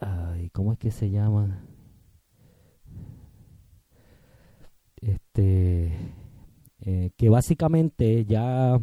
ay, 0.00 0.50
¿cómo 0.50 0.72
es 0.72 0.78
que 0.78 0.90
se 0.90 1.10
llama? 1.10 1.64
Este, 5.00 5.92
eh, 6.80 7.10
que 7.16 7.28
básicamente 7.28 8.24
ya 8.24 8.80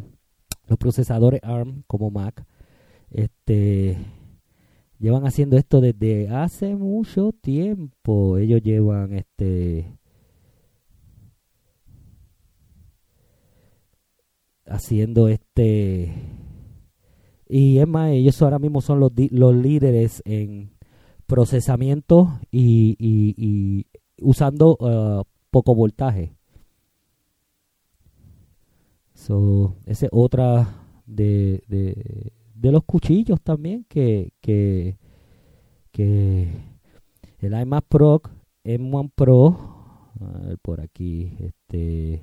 los 0.72 0.78
procesadores 0.78 1.40
ARM 1.44 1.84
como 1.86 2.10
Mac, 2.10 2.44
este, 3.10 3.98
llevan 4.98 5.26
haciendo 5.26 5.56
esto 5.58 5.80
desde 5.82 6.28
hace 6.30 6.74
mucho 6.76 7.32
tiempo. 7.40 8.38
Ellos 8.38 8.62
llevan 8.62 9.12
este 9.12 9.98
haciendo 14.66 15.28
este 15.28 16.14
y 17.48 17.78
es 17.78 17.86
más 17.88 18.12
ellos 18.12 18.40
ahora 18.40 18.58
mismo 18.58 18.80
son 18.80 19.00
los, 19.00 19.12
los 19.30 19.54
líderes 19.54 20.22
en 20.24 20.70
procesamiento 21.26 22.38
y, 22.50 22.96
y- 22.98 23.34
y 23.36 23.86
usando 24.22 24.76
uh, 24.80 25.24
poco 25.50 25.74
voltaje 25.74 26.36
so 29.22 29.76
esa 29.86 30.06
es 30.06 30.12
otra 30.12 30.68
de, 31.06 31.62
de, 31.68 32.72
los 32.72 32.84
cuchillos 32.84 33.40
también 33.40 33.84
que 33.88 34.32
que, 34.40 34.96
que 35.92 36.48
el 37.38 37.60
iMac 37.60 37.84
Pro 37.88 38.22
M1 38.64 39.12
Pro 39.14 39.56
a 40.20 40.38
ver 40.46 40.58
por 40.58 40.80
aquí 40.80 41.36
este 41.40 42.22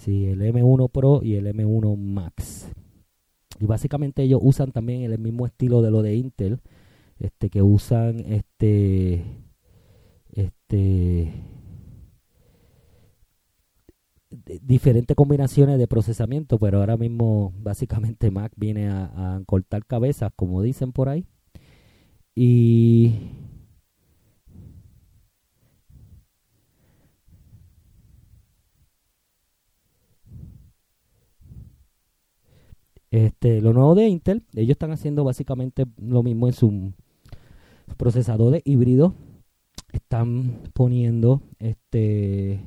Sí, 0.00 0.24
el 0.28 0.40
M1 0.40 0.90
Pro 0.90 1.20
y 1.22 1.34
el 1.34 1.46
M1 1.46 1.94
Max. 1.94 2.72
Y 3.60 3.66
básicamente 3.66 4.22
ellos 4.22 4.40
usan 4.42 4.72
también 4.72 5.02
el 5.02 5.18
mismo 5.18 5.44
estilo 5.44 5.82
de 5.82 5.90
lo 5.90 6.00
de 6.00 6.14
Intel, 6.14 6.60
este 7.18 7.50
que 7.50 7.60
usan 7.60 8.20
este 8.20 9.22
este 10.32 11.34
diferentes 14.30 15.16
combinaciones 15.16 15.78
de 15.78 15.88
procesamiento, 15.88 16.58
pero 16.58 16.78
ahora 16.78 16.96
mismo 16.96 17.52
básicamente 17.58 18.30
Mac 18.30 18.52
viene 18.56 18.88
a, 18.88 19.36
a 19.36 19.42
cortar 19.44 19.84
cabezas, 19.86 20.32
como 20.36 20.62
dicen 20.62 20.92
por 20.92 21.08
ahí. 21.08 21.26
Y 22.34 23.14
Este, 33.10 33.60
lo 33.60 33.72
nuevo 33.72 33.94
de 33.94 34.06
Intel, 34.08 34.44
ellos 34.54 34.70
están 34.72 34.92
haciendo 34.92 35.24
básicamente 35.24 35.84
lo 35.98 36.22
mismo 36.22 36.46
en 36.46 36.52
su 36.52 36.92
procesador 37.96 38.52
de 38.52 38.62
híbrido. 38.64 39.14
Están 39.92 40.62
poniendo 40.74 41.42
este 41.58 42.60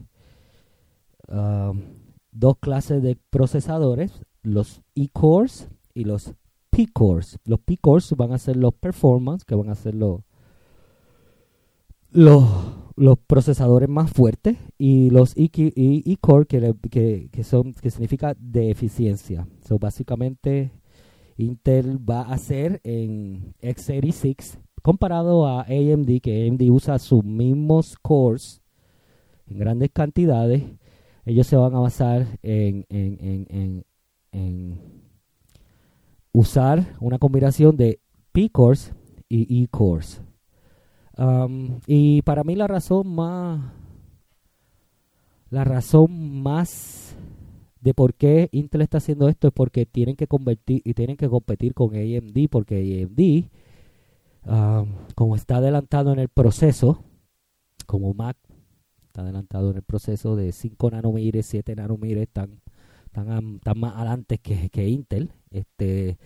ah, 1.34 1.74
dos 2.32 2.58
clases 2.60 3.02
de 3.04 3.18
procesadores, 3.30 4.12
los 4.42 4.82
E-cores 4.96 5.70
y 5.94 6.06
los 6.06 6.34
P-cores. 6.70 7.40
Los 7.46 7.60
P-cores 7.60 8.14
van 8.18 8.32
a 8.34 8.38
ser 8.38 8.58
los 8.58 8.74
performance, 8.74 9.44
que 9.46 9.56
van 9.56 9.70
a 9.70 9.76
ser 9.76 9.96
los 9.96 10.22
los, 12.12 13.18
procesadores 13.26 13.90
más 13.90 14.12
fuertes 14.12 14.58
y 14.78 15.10
los 15.10 15.36
y 15.36 15.50
E-core 16.12 16.46
que, 16.46 16.76
que, 16.90 17.30
que 17.32 17.44
son 17.44 17.74
que 17.74 17.90
significa 17.90 18.36
de 18.40 18.70
eficiencia. 18.70 19.48
So 19.68 19.80
básicamente 19.80 20.72
Intel 21.38 21.98
va 22.08 22.22
a 22.22 22.34
hacer 22.34 22.80
en 22.84 23.56
x86 23.62 24.60
comparado 24.82 25.48
a 25.48 25.62
AMD 25.62 26.20
que 26.22 26.48
AMD 26.48 26.62
usa 26.70 27.00
sus 27.00 27.24
mismos 27.24 27.98
cores 28.02 28.62
en 29.48 29.58
grandes 29.58 29.90
cantidades. 29.92 30.64
Ellos 31.26 31.48
se 31.48 31.56
van 31.56 31.74
a 31.76 31.80
basar 31.80 32.28
en, 32.42 32.86
en, 32.90 33.48
en, 33.50 33.86
en, 34.32 34.80
usar 36.32 36.96
una 37.00 37.20
combinación 37.20 37.78
de 37.78 38.00
P-cores 38.32 38.94
y 39.30 39.64
E-cores. 39.64 40.22
Um, 41.18 41.80
y 41.86 42.24
para 42.24 42.44
mí 42.44 42.56
la 42.56 42.68
razón 42.68 43.08
más 43.08 43.62
la 45.52 45.64
razón 45.64 46.42
más 46.42 47.16
de 47.80 47.94
por 47.94 48.16
qué 48.16 48.50
Intel 48.52 48.82
está 48.82 48.98
haciendo 48.98 49.30
esto 49.30 49.50
es 49.50 49.54
porque 49.54 49.86
tienen 49.86 50.16
que 50.16 50.26
convertir 50.26 50.82
y 50.84 50.96
tienen 50.96 51.16
que 51.16 51.30
competir 51.30 51.76
con 51.76 51.96
AMD 51.96 52.50
porque 52.50 53.04
AMD 53.04 54.52
um, 54.52 54.88
como 55.14 55.36
está 55.36 55.58
adelantado 55.58 56.12
en 56.12 56.18
el 56.18 56.30
proceso 56.30 57.04
como 57.86 58.16
Mac 58.16 58.36
está 59.14 59.22
adelantado 59.22 59.70
en 59.70 59.78
el 59.78 59.84
proceso 59.84 60.36
de 60.36 60.52
5 60.52 60.90
nanómetros 60.90 61.46
7 61.46 61.76
nanómetros 61.76 62.24
están, 62.24 62.62
están, 63.06 63.56
están 63.58 63.80
más 63.80 63.96
adelante 63.96 64.40
que, 64.40 64.72
que 64.72 64.90
Intel 64.90 65.32
este 65.52 66.18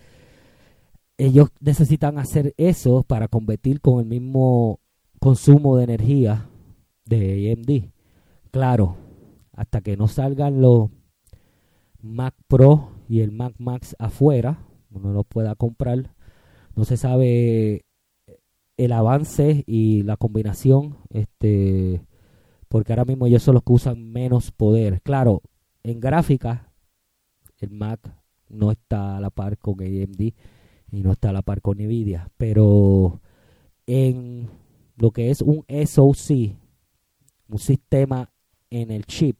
ellos 1.18 1.50
necesitan 1.60 2.16
hacer 2.16 2.54
eso 2.56 3.02
para 3.02 3.28
competir 3.28 3.82
con 3.82 4.00
el 4.00 4.06
mismo 4.06 4.80
consumo 5.20 5.76
de 5.76 5.84
energía 5.84 6.48
de 7.04 7.52
AMD. 7.52 7.90
Claro, 8.52 8.96
hasta 9.52 9.80
que 9.80 9.96
no 9.96 10.06
salgan 10.06 10.62
los 10.62 10.88
Mac 12.00 12.34
Pro 12.46 12.92
y 13.08 13.20
el 13.20 13.32
Mac 13.32 13.54
Max 13.58 13.96
afuera, 13.98 14.64
uno 14.92 15.12
los 15.12 15.26
pueda 15.26 15.56
comprar, 15.56 16.14
no 16.76 16.84
se 16.84 16.96
sabe 16.96 17.84
el 18.76 18.92
avance 18.92 19.64
y 19.66 20.04
la 20.04 20.16
combinación, 20.16 20.98
este, 21.10 22.00
porque 22.68 22.92
ahora 22.92 23.04
mismo 23.04 23.26
ellos 23.26 23.42
son 23.42 23.54
los 23.54 23.62
que 23.62 23.72
usan 23.72 24.12
menos 24.12 24.52
poder. 24.52 25.00
Claro, 25.02 25.42
en 25.82 26.00
gráfica, 26.00 26.72
el 27.58 27.70
Mac 27.70 28.00
no 28.48 28.70
está 28.70 29.16
a 29.16 29.20
la 29.20 29.30
par 29.30 29.58
con 29.58 29.80
AMD 29.80 30.20
y 30.90 31.02
no 31.02 31.12
está 31.12 31.30
a 31.30 31.32
la 31.32 31.42
par 31.42 31.60
con 31.60 31.78
Nvidia, 31.78 32.30
pero 32.36 33.20
en 33.86 34.48
lo 34.96 35.10
que 35.10 35.30
es 35.30 35.42
un 35.42 35.64
SoC, 35.68 36.56
un 37.48 37.58
sistema 37.58 38.30
en 38.70 38.90
el 38.90 39.06
chip, 39.06 39.38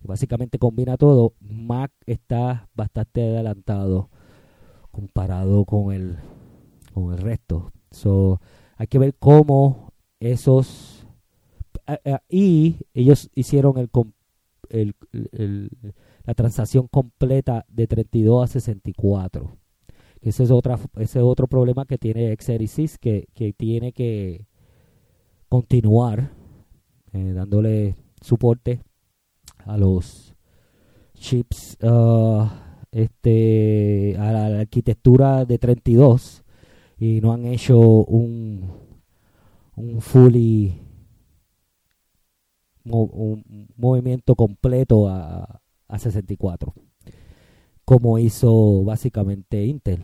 que 0.00 0.08
básicamente 0.08 0.58
combina 0.58 0.96
todo, 0.96 1.34
Mac 1.40 1.92
está 2.06 2.68
bastante 2.74 3.22
adelantado 3.22 4.10
comparado 4.90 5.64
con 5.64 5.92
el 5.92 6.18
con 6.94 7.12
el 7.12 7.18
resto. 7.18 7.72
So, 7.90 8.40
hay 8.76 8.86
que 8.86 8.98
ver 8.98 9.14
cómo 9.18 9.92
esos 10.20 11.03
y 12.28 12.76
ellos 12.94 13.30
hicieron 13.34 13.76
el, 13.78 13.90
el- 15.32 15.70
la 16.24 16.34
transacción 16.34 16.88
completa 16.88 17.66
de 17.68 17.86
32 17.86 18.44
a 18.44 18.46
64 18.46 19.58
ese 20.22 20.44
es 20.44 20.50
otra 20.50 20.78
ese 20.96 21.18
es 21.18 21.24
otro 21.24 21.46
problema 21.48 21.84
que 21.84 21.98
tiene 21.98 22.32
X86 22.32 22.98
que, 22.98 23.28
que 23.34 23.52
tiene 23.52 23.92
que 23.92 24.46
continuar 25.48 26.30
eh, 27.12 27.32
dándole 27.34 27.96
soporte 28.20 28.80
a 29.66 29.76
los 29.76 30.34
chips 31.14 31.78
ah, 31.82 32.78
este 32.92 34.16
a 34.18 34.32
la, 34.32 34.60
arquitectura 34.60 35.44
de 35.44 35.58
32 35.58 36.44
y 36.98 37.20
no 37.20 37.32
han 37.32 37.46
hecho 37.46 37.78
un 37.80 38.70
un 39.76 40.00
fully 40.00 40.80
un 42.84 43.66
movimiento 43.76 44.34
completo 44.36 45.08
a, 45.08 45.60
a 45.88 45.98
64 45.98 46.74
como 47.84 48.18
hizo 48.18 48.84
básicamente 48.84 49.64
Intel. 49.66 50.02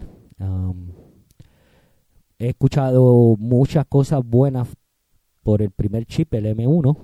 He 2.41 2.49
escuchado 2.49 3.37
muchas 3.39 3.87
cosas 3.87 4.23
buenas 4.25 4.69
por 5.43 5.63
el 5.63 5.71
primer 5.71 6.07
chip, 6.07 6.35
el 6.35 6.47
M1. 6.47 6.97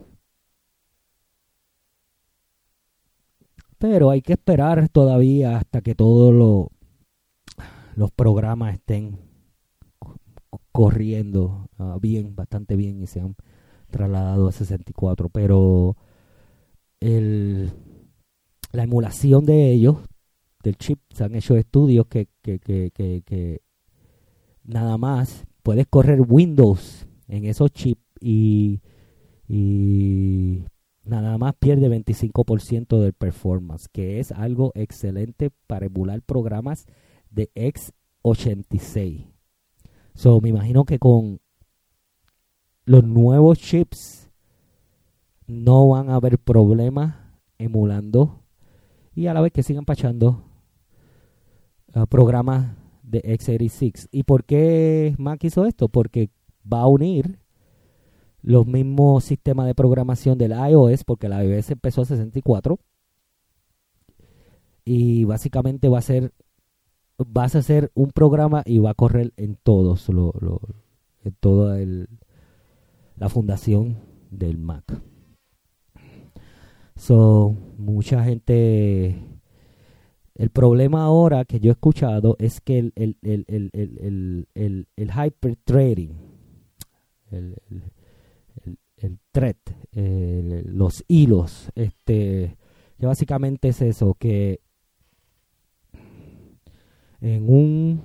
Pero 3.78 4.10
hay 4.10 4.20
que 4.20 4.34
esperar 4.34 4.88
todavía 4.90 5.56
hasta 5.56 5.80
que 5.80 5.94
todos 5.94 6.30
lo- 6.34 6.68
los 7.94 8.10
programas 8.10 8.74
estén 8.74 9.18
co- 10.50 10.60
corriendo 10.72 11.68
ah, 11.78 11.98
bien, 12.00 12.34
bastante 12.36 12.76
bien 12.76 13.02
y 13.02 13.06
se 13.06 13.20
han 13.20 13.36
trasladado 13.96 14.48
a 14.48 14.52
64. 14.52 15.28
Pero 15.30 15.96
la 17.00 18.82
emulación 18.82 19.44
de 19.44 19.72
ellos 19.72 19.98
del 20.62 20.76
chip 20.76 21.00
se 21.10 21.24
han 21.24 21.34
hecho 21.34 21.56
estudios 21.56 22.06
que, 22.06 22.28
nada 24.64 24.98
más 24.98 25.44
puedes 25.62 25.86
correr 25.86 26.20
Windows 26.26 27.06
en 27.28 27.44
esos 27.44 27.70
chips 27.70 28.02
y, 28.20 28.80
y 29.48 30.64
nada 31.04 31.38
más 31.38 31.54
pierde 31.58 31.88
25% 31.88 33.00
del 33.00 33.12
performance, 33.12 33.88
que 33.88 34.20
es 34.20 34.32
algo 34.32 34.72
excelente 34.74 35.50
para 35.66 35.86
emular 35.86 36.22
programas 36.22 36.86
de 37.30 37.50
x86. 37.54 39.26
So, 40.14 40.40
me 40.40 40.48
imagino 40.48 40.84
que 40.84 40.98
con 40.98 41.40
los 42.86 43.04
nuevos 43.04 43.58
chips 43.58 44.30
no 45.46 45.88
van 45.88 46.08
a 46.08 46.14
haber 46.14 46.38
problemas 46.38 47.16
emulando 47.58 48.40
y 49.14 49.26
a 49.26 49.34
la 49.34 49.40
vez 49.40 49.52
que 49.52 49.62
sigan 49.62 49.84
pachando 49.84 50.44
uh, 51.94 52.06
programas 52.06 52.76
de 53.02 53.22
x86. 53.22 54.08
¿Y 54.12 54.22
por 54.22 54.44
qué 54.44 55.14
Mac 55.18 55.42
hizo 55.44 55.64
esto? 55.66 55.88
Porque 55.88 56.30
va 56.72 56.82
a 56.82 56.86
unir 56.86 57.38
los 58.40 58.66
mismos 58.66 59.24
sistemas 59.24 59.66
de 59.66 59.74
programación 59.74 60.38
del 60.38 60.52
iOS, 60.52 61.02
porque 61.04 61.28
la 61.28 61.44
iOS 61.44 61.70
empezó 61.72 62.02
a 62.02 62.06
64 62.06 62.78
y 64.84 65.24
básicamente 65.24 65.88
va 65.88 65.98
a 65.98 66.02
ser 66.02 66.32
vas 67.18 67.56
a 67.56 67.58
hacer 67.58 67.90
un 67.94 68.10
programa 68.10 68.62
y 68.64 68.78
va 68.78 68.90
a 68.90 68.94
correr 68.94 69.32
en 69.36 69.56
todos 69.56 70.08
lo, 70.10 70.34
lo, 70.38 70.60
en 71.24 71.34
toda 71.40 71.80
el, 71.80 72.08
la 73.16 73.28
fundación 73.28 73.98
del 74.30 74.58
Mac. 74.58 74.84
So, 76.96 77.54
mucha 77.76 78.24
gente 78.24 79.36
el 80.38 80.50
problema 80.50 81.04
ahora 81.04 81.46
que 81.46 81.60
yo 81.60 81.70
he 81.70 81.72
escuchado 81.72 82.36
es 82.38 82.60
que 82.60 82.78
el, 82.78 82.92
el, 82.94 83.16
el, 83.22 83.46
el, 84.54 84.86
el, 84.94 85.10
hyper 85.10 85.56
trading, 85.64 86.10
el, 87.30 87.56
el, 88.98 89.18
thread, 89.32 89.56
los 89.92 91.04
hilos, 91.08 91.70
este, 91.74 92.58
que 92.98 93.06
básicamente 93.06 93.68
es 93.68 93.80
eso, 93.80 94.14
que 94.18 94.60
en 97.22 97.48
un 97.48 98.02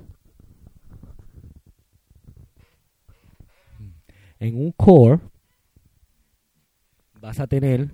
en 4.41 4.57
un 4.57 4.71
core 4.71 5.19
vas 7.21 7.39
a 7.39 7.47
tener 7.47 7.91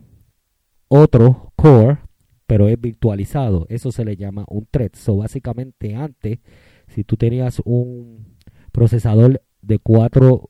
otro 0.87 1.51
core 1.55 1.99
pero 2.47 2.69
es 2.69 2.79
virtualizado. 2.79 3.65
Eso 3.67 3.91
se 3.91 4.05
le 4.05 4.15
llama 4.15 4.45
un 4.47 4.65
thread. 4.71 4.91
So 4.93 5.17
básicamente 5.17 5.95
antes 5.95 6.39
si 6.87 7.03
tú 7.03 7.17
tenías 7.17 7.61
un 7.65 8.37
procesador 8.71 9.43
de 9.61 9.79
cuatro 9.79 10.49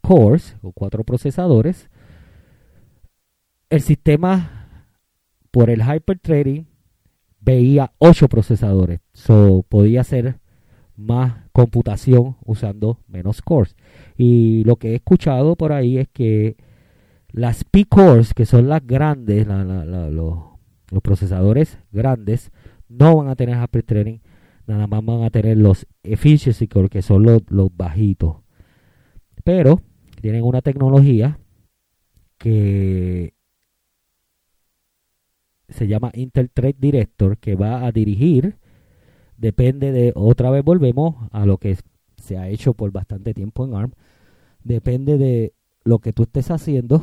cores 0.00 0.56
o 0.62 0.72
cuatro 0.72 1.04
procesadores 1.04 1.90
el 3.68 3.82
sistema 3.82 4.88
por 5.50 5.68
el 5.68 5.82
hyperthreading 5.82 6.66
veía 7.40 7.92
ocho 7.98 8.28
procesadores. 8.28 9.00
So 9.12 9.66
podía 9.68 10.00
hacer 10.00 10.40
más 10.96 11.47
computación 11.58 12.36
usando 12.44 13.00
menos 13.08 13.42
cores. 13.42 13.74
Y 14.16 14.62
lo 14.62 14.76
que 14.76 14.92
he 14.92 14.94
escuchado 14.94 15.56
por 15.56 15.72
ahí 15.72 15.98
es 15.98 16.06
que 16.08 16.56
las 17.32 17.64
P-cores 17.64 18.32
que 18.32 18.46
son 18.46 18.68
las 18.68 18.86
grandes 18.86 19.44
los, 19.48 20.38
procesadores 21.02 21.80
grandes 21.90 22.52
no 22.88 23.16
van 23.16 23.28
a 23.28 23.34
tener 23.34 23.60
hyperthreading 23.60 24.20
nada 24.68 24.86
más 24.86 25.04
van 25.04 25.24
a 25.24 25.30
tener 25.30 25.56
los 25.56 25.84
efficiency 26.04 26.68
core 26.68 26.88
que 26.88 27.02
son 27.02 27.24
los, 27.24 27.42
los 27.48 27.76
bajitos. 27.76 28.36
Pero 29.42 29.80
tienen 30.20 30.44
una 30.44 30.62
tecnología 30.62 31.40
que 32.38 33.34
se 35.68 35.88
llama 35.88 36.12
Intel 36.14 36.50
Thread 36.50 36.76
Director 36.78 37.36
que 37.36 37.56
va 37.56 37.84
a 37.84 37.90
dirigir 37.90 38.58
depende 39.38 39.90
de 39.92 40.12
otra 40.14 40.50
vez 40.50 40.62
volvemos 40.62 41.16
a 41.32 41.46
lo 41.46 41.56
que 41.56 41.78
se 42.18 42.36
ha 42.36 42.48
hecho 42.48 42.74
por 42.74 42.92
bastante 42.92 43.32
tiempo 43.32 43.64
en 43.64 43.74
ARM 43.74 43.92
depende 44.62 45.16
de 45.16 45.54
lo 45.84 46.00
que 46.00 46.12
tú 46.12 46.24
estés 46.24 46.50
haciendo 46.50 47.02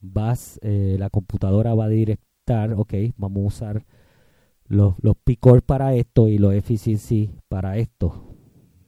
vas 0.00 0.58
eh, 0.62 0.96
la 0.98 1.10
computadora 1.10 1.74
va 1.74 1.84
a 1.84 1.88
directar 1.88 2.72
ok 2.72 2.94
vamos 3.16 3.44
a 3.44 3.46
usar 3.46 3.86
los, 4.66 4.94
los 5.00 5.16
P-core 5.16 5.62
para 5.62 5.94
esto 5.94 6.28
y 6.28 6.38
los 6.38 6.54
efficiency 6.54 7.30
para 7.48 7.78
esto. 7.78 8.36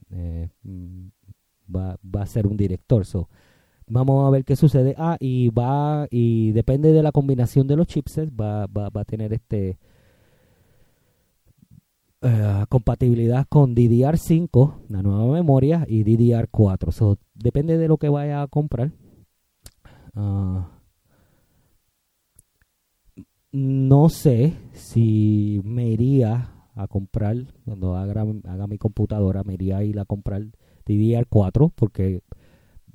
Eh, 0.09 0.49
mm, 0.63 1.07
va, 1.73 1.97
va 2.03 2.21
a 2.23 2.25
ser 2.25 2.47
un 2.47 2.57
director. 2.57 3.05
So, 3.05 3.29
vamos 3.87 4.27
a 4.27 4.29
ver 4.29 4.45
qué 4.45 4.55
sucede. 4.55 4.95
Ah 4.97 5.17
y 5.19 5.49
va 5.49 6.07
y 6.09 6.51
depende 6.51 6.91
de 6.91 7.03
la 7.03 7.11
combinación 7.11 7.67
de 7.67 7.75
los 7.75 7.87
chipsets 7.87 8.31
va, 8.31 8.67
va, 8.67 8.89
va 8.89 9.01
a 9.01 9.05
tener 9.05 9.33
este 9.33 9.77
eh, 12.21 12.65
compatibilidad 12.69 13.45
con 13.47 13.75
DDR5 13.75 14.87
la 14.89 15.01
nueva 15.03 15.31
memoria 15.33 15.85
y 15.87 16.03
DDR4 16.03 16.91
so, 16.91 17.17
depende 17.35 17.77
de 17.77 17.87
lo 17.87 17.97
que 17.97 18.09
vaya 18.09 18.41
a 18.41 18.47
comprar. 18.47 18.91
Ah, 20.15 20.71
no 23.51 24.09
sé 24.09 24.53
si 24.73 25.61
me 25.63 25.89
iría 25.89 26.53
a 26.75 26.87
comprar 26.87 27.35
cuando 27.65 27.95
haga, 27.95 28.25
haga 28.45 28.67
mi 28.67 28.77
computadora 28.77 29.43
me 29.43 29.55
iría 29.55 29.77
a 29.77 29.83
ir 29.83 29.99
a 29.99 30.05
comprar 30.05 30.43
DDR4 30.85 31.71
porque 31.75 32.21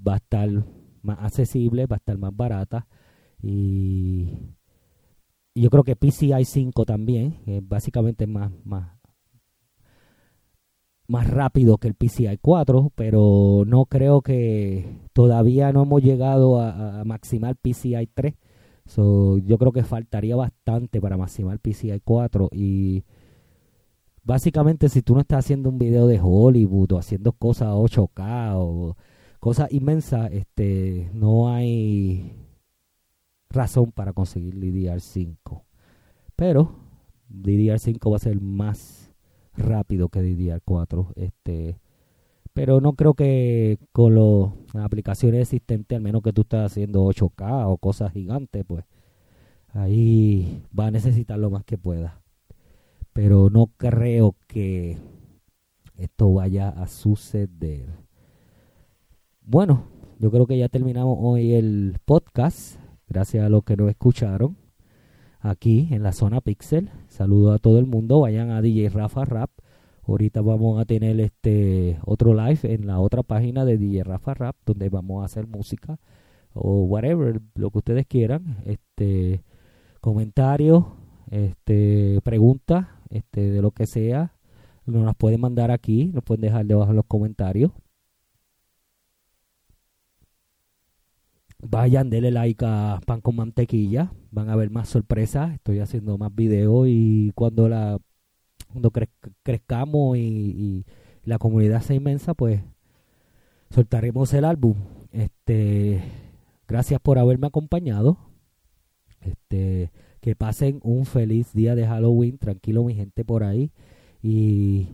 va 0.06 0.14
a 0.14 0.16
estar 0.16 0.48
más 1.02 1.18
accesible, 1.20 1.86
va 1.86 1.96
a 1.96 1.98
estar 1.98 2.18
más 2.18 2.34
barata. 2.34 2.86
Y, 3.42 4.38
yo 5.54 5.68
creo 5.68 5.84
que 5.84 5.96
PCI 5.96 6.44
5 6.44 6.84
también, 6.84 7.40
eh, 7.46 7.60
básicamente 7.62 8.26
más, 8.26 8.50
más, 8.64 8.88
más 11.12 11.28
rápido 11.28 11.76
que 11.78 11.88
el 11.88 11.94
PCI 11.94 12.38
4, 12.40 12.90
pero 12.94 13.64
no 13.66 13.84
creo 13.84 14.22
que 14.22 14.86
todavía 15.12 15.70
no 15.72 15.82
hemos 15.82 16.02
llegado 16.02 16.58
a, 16.58 17.00
a- 17.00 17.04
maximar 17.04 17.54
PCI 17.56 18.08
3. 18.14 18.34
So, 18.86 19.38
yo 19.38 19.58
creo 19.58 19.72
que 19.72 19.84
faltaría 19.84 20.36
bastante 20.36 21.00
para 21.00 21.16
maximar 21.18 21.58
PCI 21.60 22.00
4 22.02 22.48
y 22.52 23.04
básicamente 24.24 24.88
si 24.88 25.02
tú 25.02 25.14
no 25.14 25.20
estás 25.20 25.40
haciendo 25.40 25.68
un 25.68 25.78
video 25.78 26.06
de 26.06 26.18
Hollywood 26.22 26.92
o 26.92 26.98
haciendo 26.98 27.32
cosas 27.32 27.68
8K 27.68 28.52
o 28.56 28.96
cosas 29.38 29.72
inmensas, 29.72 30.30
este, 30.32 31.10
no 31.14 31.48
hay 31.52 32.32
razón 33.50 33.92
para 33.92 34.12
conseguir 34.12 34.54
DDR5. 34.56 35.62
Pero 36.36 36.74
DDR5 37.30 38.10
va 38.10 38.16
a 38.16 38.20
ser 38.20 38.40
más 38.40 39.01
rápido 39.56 40.08
que 40.08 40.20
DDR4, 40.22 41.12
este, 41.16 41.78
pero 42.52 42.80
no 42.80 42.94
creo 42.94 43.14
que 43.14 43.78
con 43.92 44.14
lo- 44.14 44.54
las 44.74 44.84
aplicaciones 44.84 45.42
existentes, 45.42 45.96
al 45.96 46.02
menos 46.02 46.22
que 46.22 46.32
tú 46.32 46.42
estés 46.42 46.60
haciendo 46.60 47.04
8K 47.04 47.66
o 47.68 47.76
cosas 47.78 48.12
gigantes, 48.12 48.64
pues 48.66 48.84
ahí 49.68 50.62
va 50.78 50.86
a 50.86 50.90
necesitar 50.90 51.38
lo 51.38 51.50
más 51.50 51.64
que 51.64 51.78
pueda. 51.78 52.20
Pero 53.12 53.50
no 53.50 53.66
creo 53.76 54.36
que 54.46 54.98
esto 55.96 56.32
vaya 56.32 56.68
a 56.70 56.86
suceder. 56.88 57.86
Bueno, 59.42 59.84
yo 60.18 60.30
creo 60.30 60.46
que 60.46 60.56
ya 60.58 60.68
terminamos 60.68 61.18
hoy 61.20 61.52
el 61.54 61.98
podcast. 62.04 62.78
Gracias 63.08 63.44
a 63.44 63.48
los 63.50 63.64
que 63.64 63.76
nos 63.76 63.90
escucharon 63.90 64.56
aquí 65.42 65.88
en 65.90 66.02
la 66.02 66.12
zona 66.12 66.40
Pixel. 66.40 66.90
Saludo 67.08 67.52
a 67.52 67.58
todo 67.58 67.78
el 67.78 67.86
mundo. 67.86 68.20
Vayan 68.20 68.50
a 68.50 68.62
DJ 68.62 68.88
Rafa 68.88 69.24
Rap. 69.24 69.50
Ahorita 70.04 70.40
vamos 70.40 70.80
a 70.80 70.84
tener 70.84 71.20
este 71.20 71.98
otro 72.04 72.34
live 72.34 72.60
en 72.62 72.86
la 72.86 72.98
otra 73.00 73.22
página 73.22 73.64
de 73.64 73.76
DJ 73.76 74.04
Rafa 74.04 74.34
Rap 74.34 74.56
donde 74.64 74.88
vamos 74.88 75.22
a 75.22 75.26
hacer 75.26 75.46
música 75.46 75.98
o 76.54 76.84
whatever, 76.84 77.40
lo 77.54 77.70
que 77.70 77.78
ustedes 77.78 78.06
quieran. 78.06 78.58
Este 78.64 79.42
comentarios, 80.00 80.84
este 81.30 82.20
preguntas, 82.24 82.86
este 83.10 83.50
de 83.50 83.62
lo 83.62 83.70
que 83.70 83.86
sea, 83.86 84.32
nos 84.86 85.04
las 85.04 85.14
pueden 85.14 85.40
mandar 85.40 85.70
aquí, 85.70 86.10
nos 86.12 86.24
pueden 86.24 86.42
dejar 86.42 86.66
debajo 86.66 86.90
en 86.90 86.96
los 86.96 87.06
comentarios. 87.06 87.70
Vayan, 91.62 92.10
denle 92.10 92.30
like 92.32 92.64
a 92.66 93.00
Pan 93.06 93.20
con 93.20 93.36
Mantequilla. 93.36 94.12
Van 94.30 94.50
a 94.50 94.56
ver 94.56 94.70
más 94.70 94.88
sorpresas. 94.88 95.54
Estoy 95.54 95.78
haciendo 95.78 96.18
más 96.18 96.34
videos 96.34 96.86
y 96.88 97.30
cuando 97.34 97.68
la 97.68 97.98
cuando 98.72 98.90
cre- 98.90 99.10
crezcamos 99.42 100.16
y, 100.16 100.20
y 100.20 100.84
la 101.24 101.38
comunidad 101.38 101.82
sea 101.82 101.96
inmensa, 101.96 102.34
pues 102.34 102.62
soltaremos 103.70 104.32
el 104.34 104.44
álbum. 104.44 104.76
Este, 105.12 106.02
gracias 106.66 107.00
por 107.00 107.18
haberme 107.18 107.46
acompañado. 107.46 108.18
Este, 109.20 109.92
que 110.20 110.34
pasen 110.34 110.80
un 110.82 111.04
feliz 111.06 111.52
día 111.52 111.74
de 111.76 111.86
Halloween. 111.86 112.38
Tranquilo, 112.38 112.82
mi 112.84 112.94
gente 112.94 113.24
por 113.24 113.44
ahí. 113.44 113.70
Y 114.22 114.88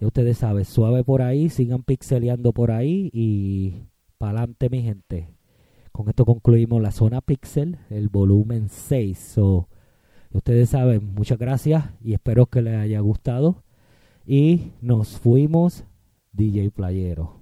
ya 0.00 0.06
ustedes 0.08 0.38
saben, 0.38 0.64
suave 0.64 1.04
por 1.04 1.22
ahí, 1.22 1.50
sigan 1.50 1.82
pixeleando 1.82 2.52
por 2.52 2.70
ahí 2.72 3.10
y 3.12 3.82
pa'lante, 4.18 4.70
mi 4.70 4.82
gente. 4.82 5.28
Con 5.92 6.08
esto 6.08 6.24
concluimos 6.24 6.80
la 6.80 6.92
zona 6.92 7.20
Pixel, 7.20 7.78
el 7.90 8.08
volumen 8.08 8.68
6. 8.68 9.18
So, 9.18 9.68
ustedes 10.32 10.70
saben, 10.70 11.14
muchas 11.14 11.38
gracias 11.38 11.84
y 12.02 12.14
espero 12.14 12.46
que 12.46 12.62
les 12.62 12.76
haya 12.76 13.00
gustado. 13.00 13.62
Y 14.26 14.72
nos 14.80 15.18
fuimos, 15.18 15.84
DJ 16.32 16.70
Playero. 16.70 17.40